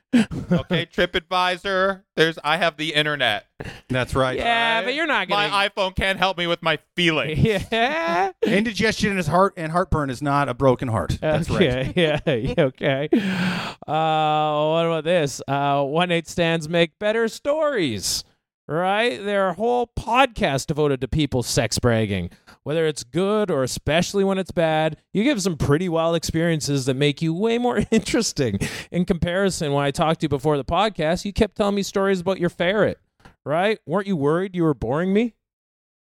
[0.50, 2.02] Okay, TripAdvisor.
[2.14, 3.46] There's I have the internet.
[3.88, 4.36] that's right.
[4.36, 5.48] Yeah, but you're not gonna.
[5.48, 7.38] My iPhone can't help me with my feelings.
[7.72, 8.30] Yeah.
[8.44, 11.18] Indigestion is heart and heartburn is not a broken heart.
[11.20, 11.88] That's right.
[11.88, 11.92] okay.
[11.96, 12.20] Yeah.
[12.34, 13.08] yeah, Okay.
[13.12, 15.42] Uh, what about this?
[15.48, 18.24] Uh, one eight stands make better stories.
[18.68, 19.22] Right?
[19.22, 22.30] There are whole podcasts devoted to people sex bragging.
[22.66, 26.94] Whether it's good or especially when it's bad, you give some pretty wild experiences that
[26.94, 28.58] make you way more interesting.
[28.90, 32.18] In comparison, when I talked to you before the podcast, you kept telling me stories
[32.20, 32.98] about your ferret.
[33.44, 33.78] Right?
[33.86, 35.36] Weren't you worried you were boring me?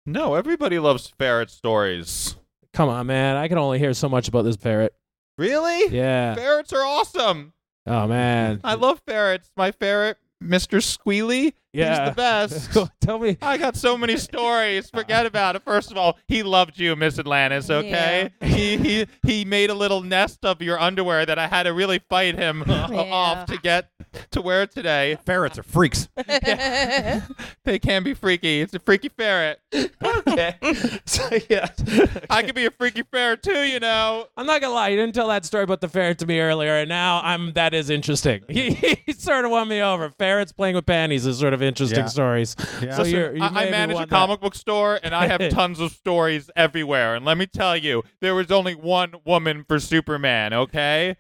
[0.07, 2.37] No, everybody loves ferret stories.
[2.73, 3.35] Come on, man.
[3.35, 4.95] I can only hear so much about this ferret.
[5.39, 5.93] Really?
[5.93, 6.37] Yeah.
[6.37, 7.55] Ferrets are awesome.
[7.89, 8.61] Oh man.
[8.63, 9.51] I love ferrets.
[9.57, 10.79] My ferret, Mr.
[10.83, 12.05] Squealy, Yeah.
[12.07, 12.91] he's the best.
[13.01, 13.39] Tell me.
[13.41, 14.91] I got so many stories.
[14.91, 15.63] Forget about it.
[15.65, 17.71] First of all, he loved you, Miss Atlantis.
[17.71, 21.73] Okay, he he he made a little nest of your underwear that I had to
[21.73, 23.91] really fight him off to get
[24.31, 25.17] to wear today.
[25.25, 26.09] Ferrets are freaks.
[27.65, 28.61] They can be freaky.
[28.61, 29.61] It's a freaky ferret.
[29.75, 30.55] Okay.
[31.05, 31.69] so yeah.
[32.31, 34.27] I could be a freaky ferret too, you know.
[34.37, 34.89] I'm not gonna lie.
[34.91, 37.53] You didn't tell that story about the ferret to me earlier, and now I'm.
[37.55, 38.43] That is interesting.
[38.57, 38.71] He,
[39.05, 40.09] he sort of won me over.
[40.11, 42.07] Ferrets playing with panties is sort of interesting Yeah.
[42.07, 42.55] stories.
[42.81, 42.93] Yeah.
[42.95, 45.81] So Listen, you're, you I, I manage a comic book store, and I have tons
[45.81, 47.17] of stories everywhere.
[47.17, 50.53] And let me tell you, there was only one woman for Superman.
[50.55, 51.17] Okay,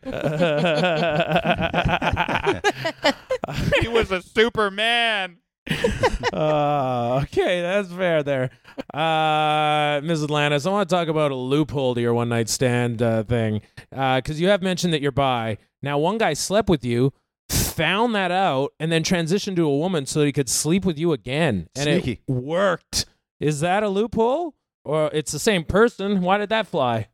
[1.62, 2.85] that.
[3.80, 5.38] he was a Superman.
[6.32, 8.50] uh, okay, that's fair there.
[8.92, 10.22] Uh, Ms.
[10.22, 13.62] Atlantis, I want to talk about a loophole to your one night stand uh, thing.
[13.90, 15.58] Because you have mentioned that you're bi.
[15.82, 17.12] Now, one guy slept with you,
[17.50, 21.12] found that out, and then transitioned to a woman so he could sleep with you
[21.12, 21.68] again.
[21.74, 22.22] And Sneaky.
[22.26, 23.06] it worked.
[23.40, 24.54] Is that a loophole?
[24.84, 26.20] Or it's the same person?
[26.22, 27.08] Why did that fly?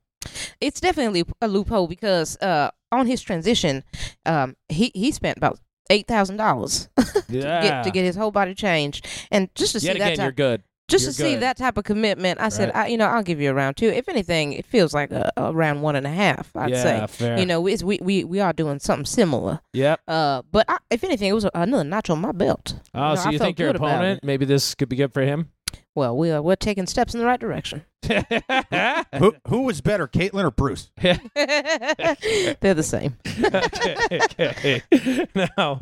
[0.60, 3.82] it's definitely a loophole because uh, on his transition,
[4.26, 5.58] um, he he spent about
[5.90, 7.62] eight thousand dollars to Yeah.
[7.62, 10.30] get to get his whole body changed, and just to see Yet that again, you're
[10.32, 10.62] type, good.
[10.88, 13.40] just you're to see that type of commitment, I said, I, you know, I'll give
[13.40, 13.88] you a round two.
[13.88, 16.54] If anything, it feels like a, around one and a half.
[16.54, 17.06] I'd yeah, say.
[17.08, 17.38] fair.
[17.38, 19.60] You know, we we we are doing something similar.
[19.72, 20.00] Yep.
[20.06, 22.74] Uh, but I, if anything, it was another notch on my belt.
[22.94, 25.50] Oh, know, so I you think your opponent, maybe this could be good for him?
[25.94, 27.84] Well, we are we're taking steps in the right direction.
[29.18, 30.90] who who was better, Caitlin or Bruce?
[30.96, 33.16] They're the same.
[33.44, 35.26] okay, okay.
[35.34, 35.78] Now,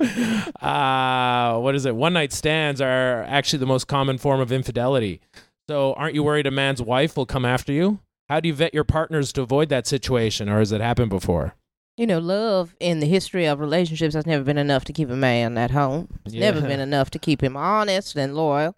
[0.61, 1.95] uh, what is it?
[1.95, 5.21] One night stands are actually the most common form of infidelity.
[5.69, 8.01] So, aren't you worried a man's wife will come after you?
[8.29, 11.55] How do you vet your partners to avoid that situation, or has it happened before?
[11.97, 15.17] You know, love in the history of relationships has never been enough to keep a
[15.17, 16.09] man at home.
[16.25, 18.75] It's never been enough to keep him honest and loyal.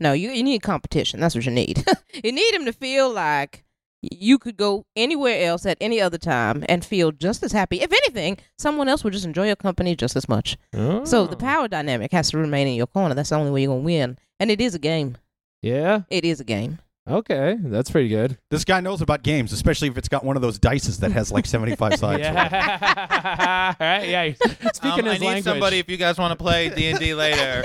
[0.00, 1.20] No, you you need competition.
[1.20, 1.84] That's what you need.
[2.24, 3.64] you need him to feel like
[4.02, 7.80] you could go anywhere else at any other time and feel just as happy.
[7.80, 10.58] If anything, someone else would just enjoy your company just as much.
[10.74, 11.38] So the Oh.
[11.38, 13.14] power dynamic has to remain in your corner.
[13.14, 14.18] That's the only way you're gonna win.
[14.38, 15.16] And it is a game.
[15.62, 16.02] Yeah.
[16.10, 16.80] It is a game.
[17.06, 18.38] Okay, that's pretty good.
[18.50, 21.30] This guy knows about games, especially if it's got one of those dices that has
[21.30, 22.20] like 75 sides.
[22.22, 23.74] Yeah.
[23.80, 24.08] right.
[24.08, 24.32] Yeah.
[24.72, 25.44] Speaking Um, I his need language.
[25.44, 27.62] somebody if you guys want to play D and D later.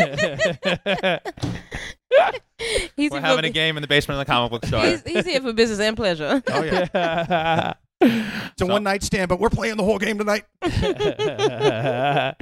[2.97, 4.83] He's We're here having a game in the basement of the comic book store.
[4.85, 6.43] He's, he's here for business and pleasure.
[6.51, 7.73] Oh yeah.
[8.01, 10.43] It's a one night stand, but we're playing the whole game tonight.
[10.61, 12.33] uh,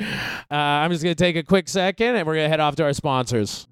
[0.50, 3.68] I'm just gonna take a quick second, and we're gonna head off to our sponsors.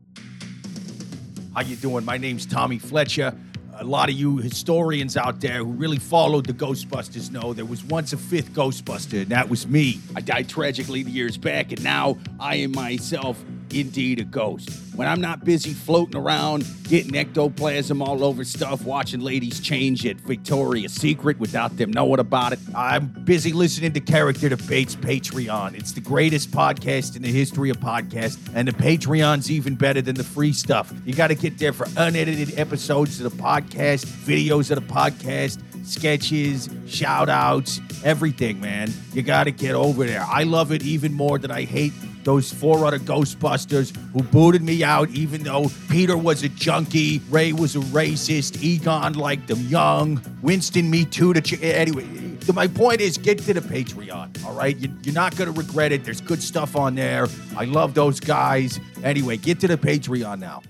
[1.56, 2.04] How you doing?
[2.04, 3.34] My name's Tommy Fletcher.
[3.78, 7.84] A lot of you historians out there who really followed the Ghostbusters know there was
[7.84, 10.00] once a fifth Ghostbuster, and that was me.
[10.16, 14.70] I died tragically years back, and now I am myself indeed a ghost.
[14.96, 20.18] When I'm not busy floating around, getting ectoplasm all over stuff, watching ladies change at
[20.18, 25.74] Victoria's Secret without them knowing about it, I'm busy listening to Character Debates Patreon.
[25.74, 30.16] It's the greatest podcast in the history of podcasts, and the Patreon's even better than
[30.16, 30.94] the free stuff.
[31.04, 35.60] You got to get there for unedited episodes of the podcast, videos of the podcast,
[35.86, 38.92] sketches, shout outs, everything, man.
[39.14, 40.22] You got to get over there.
[40.22, 41.94] I love it even more than I hate
[42.26, 47.54] those four other Ghostbusters who booted me out, even though Peter was a junkie, Ray
[47.54, 51.34] was a racist, Egon liked them young, Winston me too.
[51.34, 52.06] To ch- anyway,
[52.54, 54.44] my point is get to the Patreon.
[54.44, 56.04] All right, you, you're not gonna regret it.
[56.04, 57.28] There's good stuff on there.
[57.56, 58.80] I love those guys.
[59.04, 60.64] Anyway, get to the Patreon now.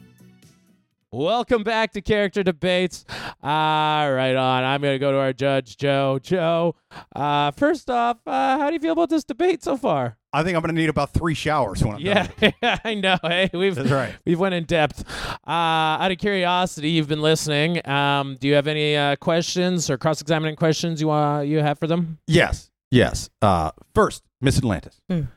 [1.20, 3.06] Welcome back to Character Debates.
[3.42, 4.66] Ah, right on.
[4.66, 6.20] I'm going to go to our judge, Joe.
[6.22, 6.76] Joe,
[7.16, 10.18] uh, first off, uh, how do you feel about this debate so far?
[10.34, 12.80] I think I'm going to need about three showers when I'm Yeah, done.
[12.84, 13.18] I know.
[13.24, 14.14] Hey, we've That's right.
[14.26, 15.06] we've went in depth.
[15.48, 15.52] Uh,
[16.04, 17.88] out of curiosity, you've been listening.
[17.88, 21.88] Um, do you have any uh, questions or cross-examining questions you uh, you have for
[21.88, 22.18] them?
[22.28, 22.70] Yes.
[22.92, 23.30] Yes.
[23.42, 25.00] Uh, first, Miss Atlantis.
[25.10, 25.30] Mm.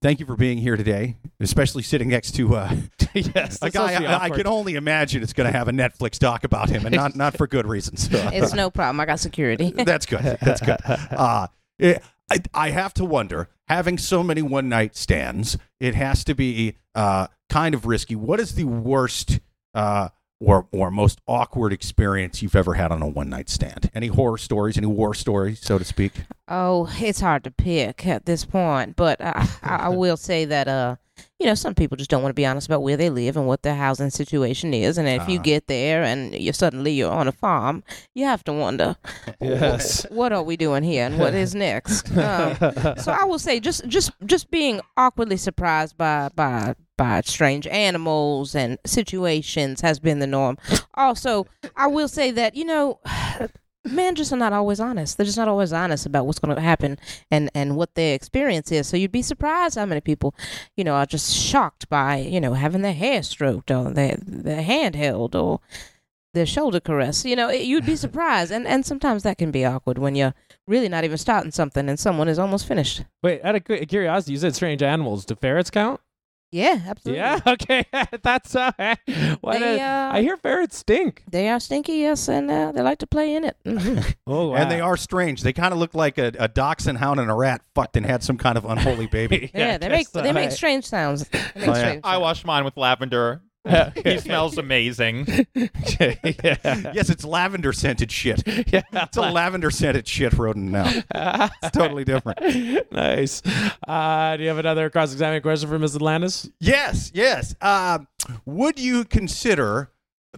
[0.00, 2.76] Thank you for being here today, especially sitting next to uh,
[3.14, 6.44] yes, a guy I, I can only imagine it's going to have a Netflix doc
[6.44, 8.08] about him, and not not for good reasons.
[8.38, 9.00] It's no problem.
[9.00, 9.72] I got security.
[9.72, 10.38] That's good.
[10.40, 10.78] That's good.
[10.86, 16.22] Uh, it, I, I have to wonder, having so many one night stands, it has
[16.24, 18.14] to be uh, kind of risky.
[18.14, 19.40] What is the worst
[19.74, 20.10] uh,
[20.40, 23.90] or, or most awkward experience you've ever had on a one night stand?
[23.94, 26.12] Any horror stories, any war stories, so to speak?
[26.48, 30.96] Oh, it's hard to pick at this point, but I, I will say that uh,
[31.38, 33.46] you know, some people just don't want to be honest about where they live and
[33.46, 35.42] what their housing situation is, and if you Uh-huh.
[35.42, 37.82] get there and you suddenly you're on a farm,
[38.14, 38.96] you have to wonder,
[39.40, 40.04] Yes.
[40.10, 42.08] what are we doing here and what is next?
[42.18, 42.56] Um,
[42.98, 48.54] so I will say, just just just being awkwardly surprised by by by strange animals
[48.54, 50.58] and situations has been the norm.
[50.94, 51.46] Also,
[51.76, 52.98] I will say that you know.
[53.92, 55.16] Men just are not always honest.
[55.16, 56.98] They're just not always honest about what's going to happen
[57.30, 58.86] and, and what their experience is.
[58.88, 60.34] So you'd be surprised how many people,
[60.76, 64.62] you know, are just shocked by, you know, having their hair stroked or their, their
[64.62, 65.60] hand held or
[66.34, 67.24] their shoulder caressed.
[67.24, 68.52] You know, it- you'd be surprised.
[68.52, 70.34] And, and sometimes that can be awkward when you're
[70.66, 73.02] really not even starting something and someone is almost finished.
[73.22, 75.24] Wait, out of curiosity, you said strange animals.
[75.24, 76.00] Do ferrets count?
[76.50, 77.18] Yeah, absolutely.
[77.20, 77.40] Yeah.
[77.46, 77.84] Okay.
[78.22, 78.72] That's uh.
[79.40, 81.22] Why They, did- uh, I hear ferrets stink.
[81.30, 83.56] They are stinky, yes, and uh, they like to play in it.
[83.66, 84.14] Mhm.
[84.26, 85.42] Oh, And they are strange.
[85.42, 88.22] They kind of look like a, a dachshund hound and a rat fucked and had
[88.22, 89.50] some kind of unholy baby.
[89.54, 91.30] yeah, they make they make strange sounds.
[91.32, 91.74] Make Oh, yeah.
[91.74, 92.20] strange I sounds.
[92.22, 93.42] wash mine with lavender.
[94.04, 95.26] he smells amazing.
[95.54, 96.14] yeah.
[96.94, 98.42] yes, it's lavender scented shit.
[98.72, 98.82] yeah.
[98.92, 100.90] It's a lavender scented shit rodent now.
[101.62, 102.38] It's totally different.
[102.92, 103.42] nice.
[103.86, 105.96] Uh, do you have another cross-examining question for Ms.
[105.96, 106.48] Atlantis?
[106.60, 107.54] Yes, yes.
[107.60, 108.08] Um,
[108.46, 109.90] would you consider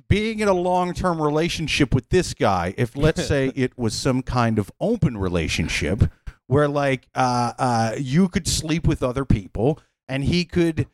[0.08, 4.22] being in a long term relationship with this guy if, let's say, it was some
[4.22, 6.04] kind of open relationship
[6.46, 10.88] where, like, uh, uh, you could sleep with other people and he could.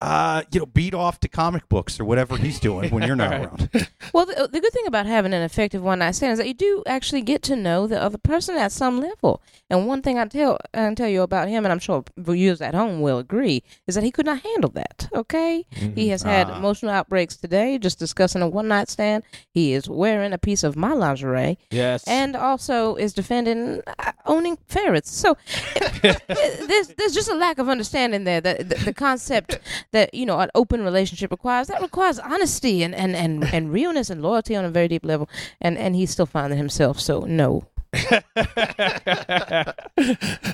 [0.00, 3.30] Uh, you know, beat off to comic books or whatever he's doing when you're not
[3.32, 3.40] Right.
[3.46, 3.88] around.
[4.14, 6.54] Well, the, the good thing about having an effective one night stand is that you
[6.54, 9.42] do actually get to know the other person at some level.
[9.68, 12.60] And one thing I tell I can tell you about him, and I'm sure viewers
[12.62, 15.08] at home will agree, is that he could not handle that.
[15.12, 16.56] Okay, he has had Ah.
[16.58, 19.24] emotional outbreaks today, just discussing a one night stand.
[19.50, 22.04] He is wearing a piece of my lingerie, Yes.
[22.06, 25.10] and also is defending uh, owning ferrets.
[25.14, 25.36] So
[26.02, 29.58] there's there's just a lack of understanding there that the, the concept
[29.92, 34.10] that you know an open relationship requires that requires honesty and and and, and realness
[34.10, 35.28] and loyalty on a very deep level.
[35.60, 37.00] And and he's still finding himself.
[37.00, 39.74] So no that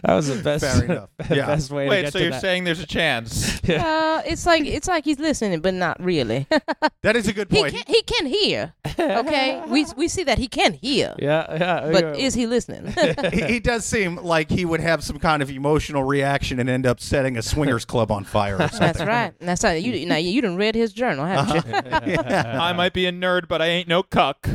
[0.09, 0.64] was the best.
[0.64, 1.09] Fair enough.
[1.28, 1.47] the Yeah.
[1.47, 2.41] best way to Wait, get so to you're that.
[2.41, 3.62] saying there's a chance?
[3.68, 6.47] uh, it's like it's like he's listening but not really
[7.03, 7.74] That is a good he point.
[7.74, 11.91] can he can hear okay we we see that he can hear Yeah, yeah.
[11.93, 12.24] but yeah.
[12.24, 12.95] is he listening
[13.32, 16.87] he, he does seem like he would have some kind of emotional reaction and end
[16.87, 18.78] up setting a swingers club on fire or something.
[18.80, 21.66] that's right that's right you now you, you done read his journal haven't
[22.07, 24.49] you I might be a nerd, but I ain't no cuck.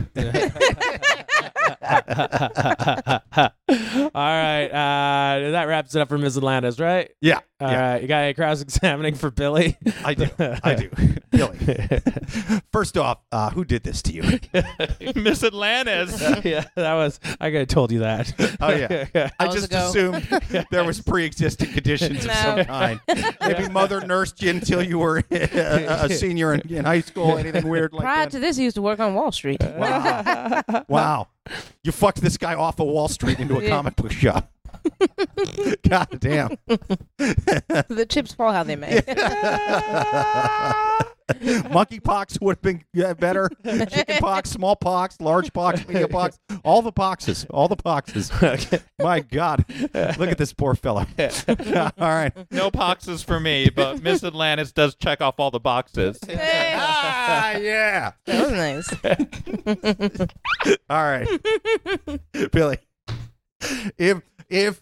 [3.69, 4.65] right.
[4.67, 6.37] Uh, that wraps it up for Ms.
[6.37, 7.11] Atlantis, right?
[7.21, 7.39] Yeah.
[7.61, 7.91] All yeah.
[7.91, 8.01] right.
[8.01, 9.77] You got any cross examining for Billy?
[10.03, 10.27] I do.
[10.39, 10.89] I do.
[11.29, 11.57] Billy.
[12.71, 14.39] First off, uh, who did this to you?
[15.15, 16.21] Miss Atlantis.
[16.45, 17.19] yeah, that was.
[17.39, 18.33] I could have told you that.
[18.61, 19.29] Oh, yeah.
[19.39, 19.89] I just ago.
[19.89, 20.23] assumed
[20.71, 23.01] there was pre-existing conditions of some kind.
[23.41, 27.37] Maybe mother nursed you until you were a, a senior in, in high school.
[27.37, 28.31] Anything weird like Prior that?
[28.31, 29.61] to this, he used to work on Wall Street.
[29.61, 30.63] Wow.
[30.87, 31.27] wow.
[31.83, 34.51] You fucked this guy off of Wall Street into a comic book shop.
[35.89, 36.57] God damn.
[37.17, 39.01] the chips fall how they may.
[41.69, 43.49] Monkeypox would have been yeah, better.
[43.63, 48.81] Chickenpox, smallpox, large pox, medium pox, all the poxes, all the poxes.
[48.99, 51.05] My God, look at this poor fellow.
[51.19, 56.19] all right, No boxes for me, but Miss Atlantis does check off all the boxes.
[56.25, 58.13] Hey, ah, yeah.
[58.25, 58.91] that was nice.
[60.89, 61.27] All right,
[62.51, 62.77] Billy.
[63.97, 64.81] If if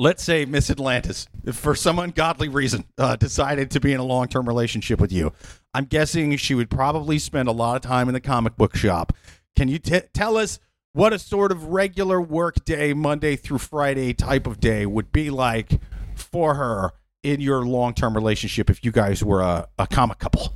[0.00, 4.26] let's say Miss Atlantis, for some ungodly reason, uh, decided to be in a long
[4.26, 5.32] term relationship with you,
[5.74, 9.12] I'm guessing she would probably spend a lot of time in the comic book shop.
[9.54, 10.58] Can you t- tell us
[10.92, 15.30] what a sort of regular work day, Monday through Friday type of day, would be
[15.30, 15.78] like
[16.16, 16.92] for her
[17.22, 20.54] in your long term relationship if you guys were a, a comic couple?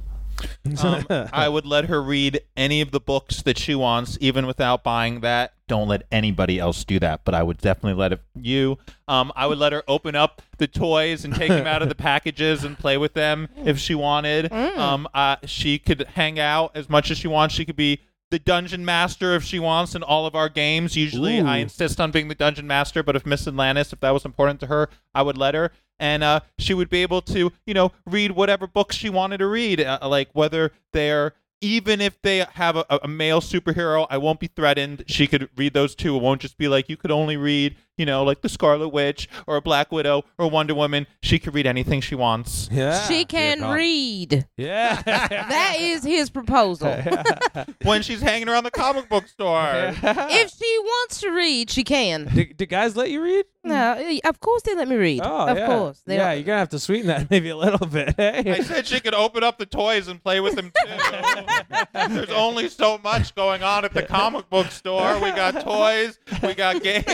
[0.83, 4.83] Um, I would let her read any of the books that she wants, even without
[4.83, 5.54] buying that.
[5.67, 8.77] Don't let anybody else do that, but I would definitely let it, you.
[9.09, 11.95] Um, I would let her open up the toys and take them out of the
[12.11, 14.53] packages and play with them if she wanted.
[14.53, 17.55] Um, uh, she could hang out as much as she wants.
[17.55, 18.01] She could be
[18.31, 20.97] the dungeon master if she wants in all of our games.
[20.97, 24.25] Usually, I insist on being the dungeon master, but if Miss Atlantis, if that was
[24.25, 25.71] important to her, I would let her.
[25.99, 29.47] And uh, she would be able to, you know, read whatever books she wanted to
[29.47, 31.33] read, uh, like whether they're
[31.65, 35.05] even if they have a, a male superhero, I won't be threatened.
[35.07, 36.15] She could read those too.
[36.15, 39.29] It won't just be like you could only read, you know, like the Scarlet Witch
[39.47, 41.07] or a Black Widow or Wonder Woman.
[41.23, 42.69] She could read anything she wants.
[42.73, 43.07] yeah.
[43.07, 44.47] she can read.
[44.57, 45.03] Yeah.
[45.55, 46.95] That is his proposal.
[47.83, 49.93] when she's hanging around the comic book store.
[50.03, 52.27] if she wants to read, she can.
[52.35, 53.45] do, do guys let you read?
[53.63, 55.21] No, eh, of course they let me read.
[55.25, 55.67] Oh, of yeah.
[55.67, 56.03] course.
[56.07, 58.15] They yeah, don't- you're gonna have to sweeten that maybe a little bit.
[58.19, 61.75] I said she could open up the toys and play with them too.
[62.15, 65.15] There's only so much going on at the comic book store.
[65.21, 67.07] We got toys, we got games,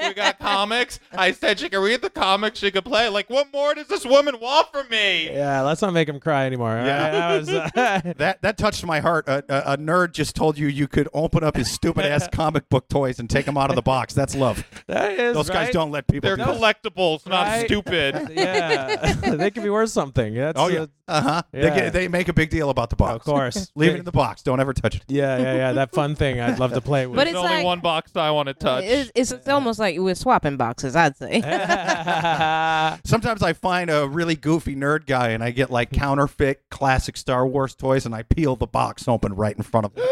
[0.00, 1.00] we got comics.
[1.12, 3.08] I said she could read the comics, she could play.
[3.08, 5.26] Like, what more does this woman want from me?
[5.32, 6.70] Yeah, let's not make him cry anymore.
[6.76, 7.02] Yeah.
[7.04, 7.10] right?
[7.12, 7.48] That was,
[8.08, 9.28] uh, That that touched my heart.
[9.28, 12.68] A, a, a nerd just told you you could open up his stupid ass comic
[12.68, 14.14] book toys and take them out of the box.
[14.14, 14.64] That's love.
[14.86, 16.56] that is Those guys don't let people They're do that.
[16.82, 17.66] collectibles, not Right.
[17.66, 18.30] stupid.
[18.42, 20.34] Yeah, they could be worth something.
[20.34, 21.42] That's, Oh yeah, uh, uh huh.
[21.52, 21.74] They, yeah.
[21.74, 23.14] get, they make a big deal about the box.
[23.16, 23.70] of course.
[23.74, 24.42] Leave it in the box.
[24.42, 25.02] Don't ever touch it.
[25.08, 25.72] Yeah, yeah, yeah.
[25.72, 27.16] That fun thing I'd love to play with.
[27.16, 28.84] But There's it's only like- one box I want to touch.
[28.84, 31.40] It's, it's, it's almost like we're swapping boxes, I'd say.
[33.04, 37.46] Sometimes I find a really goofy nerd guy and I get like counterfeit classic Star
[37.46, 40.04] Wars toys and I peel the box open right in front of them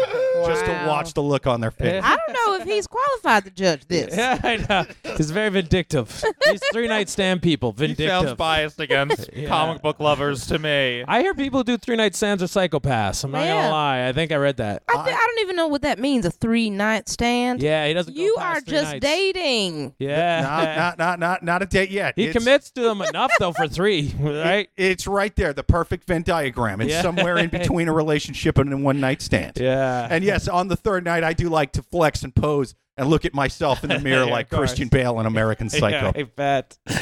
[0.47, 0.87] just to Wow.
[0.87, 2.01] watch the look on their face.
[2.05, 4.15] I don't know if he's qualified to judge this.
[4.17, 5.13] yeah, I know.
[5.17, 6.23] He's very vindictive.
[6.45, 8.07] These three night stand people, he vindictive.
[8.09, 9.47] sounds biased against Yeah.
[9.47, 11.03] comic book lovers to me.
[11.07, 13.23] I hear people do three night stands are psychopaths.
[13.23, 13.55] I'm not Yeah.
[13.63, 14.07] gonna lie.
[14.07, 14.83] I think I read that.
[14.87, 17.61] I, th- I don't even know what that means, a three night stand.
[17.61, 18.15] Yeah, he doesn't.
[18.15, 19.05] go You past are three just nights.
[19.05, 19.93] dating.
[19.99, 22.13] Yeah, not, not, not, not, not a date yet.
[22.15, 24.69] he It's- commits to them enough though for three, right?
[24.77, 26.81] It's right there, the perfect Venn diagram.
[26.81, 27.01] It's Yeah.
[27.01, 29.57] somewhere in between a relationship and a one night stand.
[29.59, 30.07] Yeah.
[30.09, 33.23] And yes, on the third night, I do like to flex and pose and look
[33.25, 34.49] at myself in the mirror Yeah, like.
[34.49, 35.87] Christian Bale in American Psycho.
[35.97, 36.77] Yeah, I bet.
[36.87, 36.93] Uh,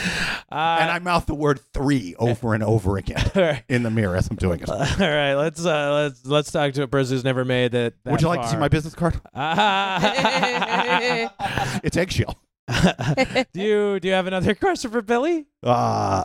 [0.82, 3.64] And I mouth the word three over and over again right.
[3.70, 4.70] in the mirror as I'm doing it.
[4.70, 7.96] All right, let's uh, let's let's talk to a person who's never made it.
[8.04, 9.20] that Would you like to see my business card?
[11.84, 12.38] It's eggshell.
[13.54, 15.46] do you do you have another question for Billy?
[15.64, 16.24] Uh,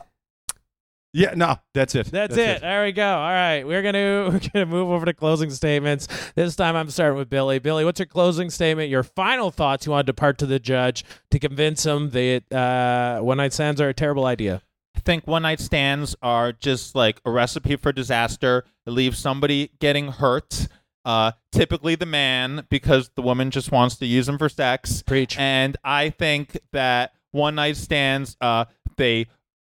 [1.14, 2.06] yeah, no, that's it.
[2.06, 2.60] That's, it.
[2.60, 3.08] There we go.
[3.08, 6.08] All right, we're gonna we're gonna move over to closing statements.
[6.34, 7.60] This time, I'm starting with Billy.
[7.60, 8.90] Billy, what's your closing statement?
[8.90, 13.20] Your final thoughts you want to depart to the judge to convince him that uh,
[13.22, 14.60] one night stands are a terrible idea.
[14.96, 18.64] I think one night stands are just like a recipe for disaster.
[18.84, 20.66] It leaves somebody getting hurt,
[21.04, 25.02] uh, typically the man, because the woman just wants to use him for sex.
[25.02, 25.38] Preach.
[25.38, 28.64] And I think that one night stands, uh,
[28.96, 29.26] they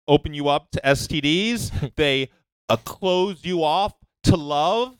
[0.08, 2.30] open you up to STDs, they
[2.70, 3.94] uh, close you off
[4.24, 4.98] to love,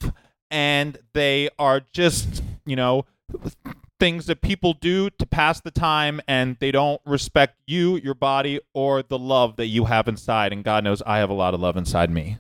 [0.52, 3.06] and they are just, you know,
[4.00, 8.60] things that people do to pass the time and they don't respect you, your body,
[8.74, 10.52] or the love that you have inside.
[10.52, 12.38] And God knows I have a lot of love inside me.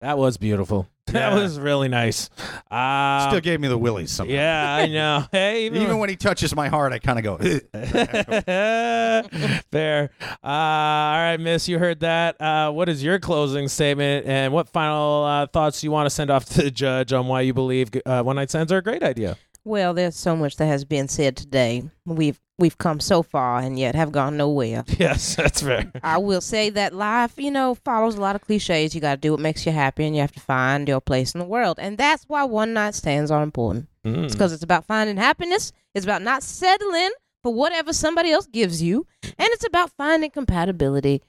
[0.00, 0.88] That was beautiful.
[1.06, 1.40] That Yeah.
[1.40, 2.28] was really nice.
[2.68, 4.34] Uh, Still gave me the willies somehow.
[4.34, 5.24] yeah, I know.
[5.30, 7.34] Hey, even, Even when he touches my heart, I kind of go.
[7.36, 7.60] "Ugh."
[9.70, 10.10] Fair.
[10.42, 12.40] Uh, all right, Miss, you heard that.
[12.40, 16.10] Uh, what is your closing statement, and what final uh, thoughts do you want to
[16.10, 18.82] send off to the judge on why you believe uh, one night stands are a
[18.82, 19.36] great idea?
[19.66, 21.82] Well, there's so much that has been said today.
[22.04, 24.84] We've we've come so far and yet have gone nowhere.
[24.98, 25.90] Yes, that's fair.
[26.04, 28.94] I will say that life, you know, follows a lot of cliches.
[28.94, 31.34] You got to do what makes you happy, and you have to find your place
[31.34, 31.80] in the world.
[31.80, 33.88] And that's why one night stands are important.
[34.04, 34.26] Mm.
[34.26, 35.72] It's because it's about finding happiness.
[35.96, 37.10] It's about not settling
[37.42, 41.22] for whatever somebody else gives you, and it's about finding compatibility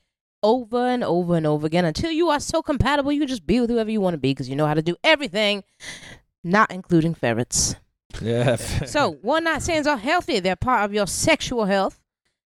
[0.44, 3.60] over and over and over again until you are so compatible you can just be
[3.60, 5.64] with whoever you want to be because you know how to do everything,
[6.44, 7.76] not including ferrets.
[8.22, 8.56] Yeah.
[8.86, 10.40] So one night stands are healthy.
[10.40, 12.02] They're part of your sexual health,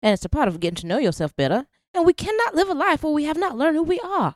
[0.02, 1.66] and it's a part of getting to know yourself better.
[1.94, 4.36] And we cannot live a life where we have not learned who we are.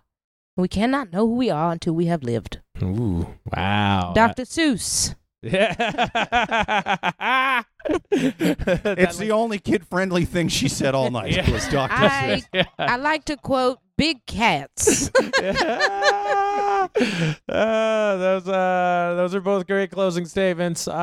[0.58, 2.62] We cannot know who we are until we have lived.
[2.82, 4.14] Ooh, wow.
[4.16, 4.44] Dr.
[4.44, 5.16] Seuss.
[5.42, 5.76] Yeah.
[8.12, 11.34] it's the only kid-friendly thing she said all night.
[11.34, 11.50] Yeah.
[11.52, 11.94] Was Dr.
[11.94, 12.66] I, Seuss.
[12.80, 15.10] I like to quote big cats.
[15.16, 16.88] uh,
[17.48, 20.88] those uh those are both great closing statements.
[20.88, 20.98] Uh, all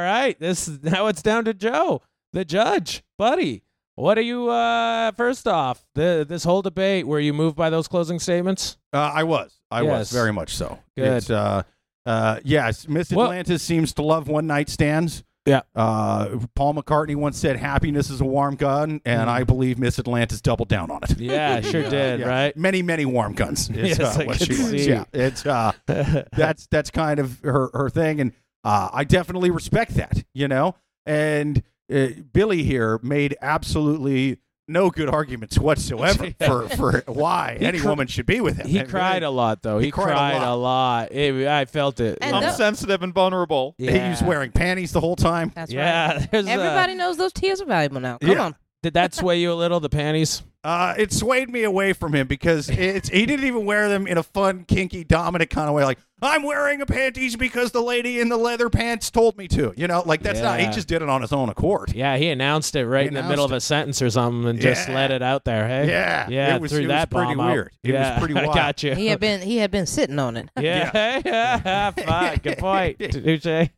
[0.00, 2.02] right, this now it's down to Joe,
[2.32, 3.62] the judge, buddy.
[3.94, 7.88] What are you uh first off the this whole debate were you moved by those
[7.88, 8.78] closing statements?
[8.92, 9.54] Uh, I was.
[9.70, 9.90] I Yes.
[9.98, 10.78] was very much so.
[10.96, 11.08] Good.
[11.18, 11.62] It's, uh,
[12.04, 15.22] uh, yes, Miss Well- Atlantis seems to love one night stands.
[15.44, 15.62] Yeah.
[15.74, 19.32] Uh, Paul McCartney once said, "Happiness is a warm gun," and Mm.
[19.32, 21.18] I believe Miss Atlantis doubled down on it.
[21.18, 22.26] Yeah, sure did, yeah.
[22.26, 22.56] right?
[22.56, 23.68] Many, many warm guns.
[23.74, 24.88] Is, Yes, uh, I what could she see.
[24.88, 25.72] Yeah, it's uh,
[26.36, 28.32] that's that's kind of her her thing, and
[28.62, 30.22] uh, I definitely respect that.
[30.32, 30.76] You know,
[31.06, 31.62] and
[31.92, 34.38] uh, Billy here made absolutely
[34.68, 38.66] no good arguments whatsoever for for why He any cr- woman should be with him.
[38.66, 39.78] He And cried really- a lot though.
[39.78, 40.48] He, he cried a lot.
[40.48, 41.12] a lot.
[41.12, 42.18] It- I felt it.
[42.20, 43.74] And I'm the- sensitive and vulnerable.
[43.78, 43.90] yeah.
[44.04, 45.52] He was wearing panties the whole time.
[45.54, 45.80] That's right.
[45.82, 48.18] Yeah, there's, uh, Everybody knows those tears are valuable now.
[48.18, 48.44] Come Yeah.
[48.44, 48.56] on.
[48.82, 49.80] Did that sway you a little?
[49.80, 50.42] The panties?
[50.64, 54.16] Uh, it swayed me away from him because it's he didn't even wear them in
[54.16, 55.82] a fun, kinky, dominant kind of way.
[55.84, 59.74] Like I'm wearing a panties because the lady in the leather pants told me to.
[59.76, 60.60] You know, like that's not.
[60.60, 61.92] He just did it on his own accord.
[61.92, 64.60] Yeah, he announced it right He in the middle of a sentence or something and
[64.60, 64.94] just Yeah.
[64.94, 65.66] let it out there.
[65.66, 67.52] Hey, Yeah, yeah, it was- threw it was pretty bomb out.
[67.52, 67.72] weird.
[67.82, 68.54] It was yeah, pretty I wild.
[68.54, 68.94] got you.
[68.94, 70.48] He had been he had been sitting on it.
[70.60, 72.98] yeah, yeah, Fuck, good point.
[73.10, 73.68] Touche.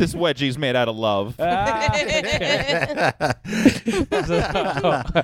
[0.00, 1.34] This wedgie's made out of love.
[1.38, 1.90] Ah.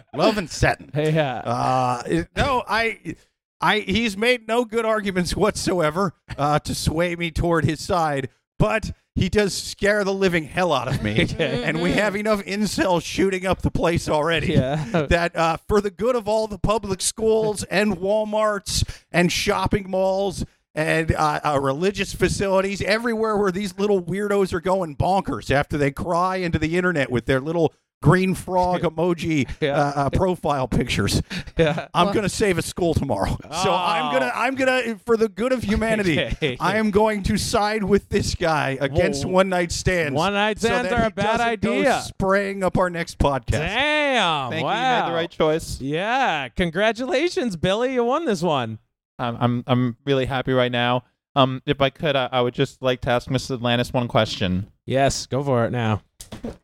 [0.15, 0.91] Love and satin.
[0.95, 1.39] yeah.
[1.39, 3.17] Uh, it- no, I,
[3.59, 8.91] I, he's made no good arguments whatsoever uh, to sway me toward his side, but
[9.15, 11.27] he does scare the living hell out of me.
[11.39, 14.53] and we have enough incels shooting up the place already.
[14.53, 15.07] Yeah.
[15.09, 20.45] That uh, for the good of all the public schools and WalMarts and shopping malls
[20.77, 25.91] and uh, uh, religious facilities, everywhere where these little weirdos are going bonkers after they
[25.91, 27.73] cry into the internet with their little
[28.03, 29.73] green frog emoji Yeah.
[29.81, 31.23] uh, uh, profile pictures.
[31.57, 31.89] yeah.
[31.95, 33.39] I'm gonna save a school tomorrow.
[33.63, 36.59] So I'm gonna I'm gonna for the good of humanity, Okay.
[36.61, 39.33] I am going to side with this guy against Whoa.
[39.33, 40.15] one night stands.
[40.15, 42.01] One night stands that are a bad doesn't go idea.
[42.03, 43.51] spraying up our next podcast.
[43.53, 44.51] Damn.
[44.51, 44.73] Thank wow.
[44.73, 44.79] you.
[44.97, 45.81] You made the right choice.
[45.81, 46.49] Yeah.
[46.51, 47.95] Congratulations, Billy.
[47.95, 48.79] You won this one.
[49.19, 51.05] I'm I'm I'm really happy right now.
[51.35, 53.57] Um, if I could, I, I would just like to ask Mrs.
[53.57, 54.71] Atlantis one question.
[54.87, 55.27] Yes.
[55.27, 56.03] Go for it now.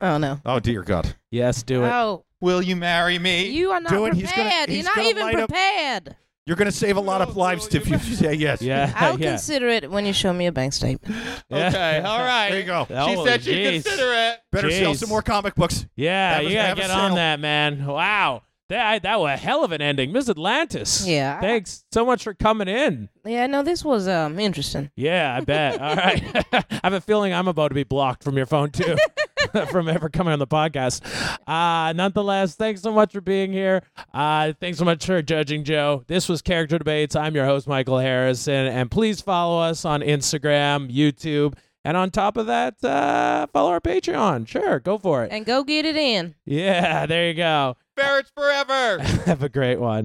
[0.00, 0.40] Oh no.
[0.46, 1.14] Oh dear God!
[1.30, 1.62] Yes.
[1.62, 1.88] Do it.
[1.88, 3.46] Oh, Will you marry me?
[3.48, 4.11] you are not Do it.
[4.12, 4.18] prepared.
[4.18, 6.16] He's gonna- he's You're not gonna even light up- prepared.
[6.44, 8.61] You're gonna save a lot of lives if you say yes.
[8.62, 8.92] Yeah.
[8.96, 9.30] I'll yeah.
[9.30, 11.14] consider it when you show me a bank statement.
[11.50, 11.68] Yeah.
[11.68, 12.48] Okay, all right.
[12.50, 12.86] There you go.
[12.88, 13.82] She Oh, said she'd jeez.
[13.84, 14.38] consider it.
[14.50, 14.96] Better sell Jeez.
[14.96, 15.86] some more comic books.
[15.96, 17.14] Yeah, Have a- you gotta have a get on sale.
[17.16, 17.84] that, man.
[17.86, 18.42] Wow.
[18.72, 21.06] That that was a hell of an ending, Miss Atlantis.
[21.06, 21.42] Yeah.
[21.42, 23.10] Thanks so much for coming in.
[23.22, 24.90] Yeah, no, this was um interesting.
[24.96, 25.78] Yeah, I bet.
[25.82, 26.46] All right.
[26.54, 28.96] I have a feeling I'm about to be blocked from your phone too,
[29.70, 31.02] from ever coming on the podcast.
[31.46, 33.82] Uh, nonetheless, thanks so much for being here.
[34.14, 36.04] Uh, thanks so much for judging, Joe.
[36.06, 37.14] This was Character Debates.
[37.14, 42.38] I'm your host, Michael Harrison, and please follow us on Instagram, YouTube, and on top
[42.38, 44.48] of that, uh, follow our Patreon.
[44.48, 45.30] Sure, go for it.
[45.30, 46.36] And go get it in.
[46.46, 47.76] Yeah, there you go.
[47.97, 48.99] Ferrets forever.
[49.26, 50.01] Have a great one.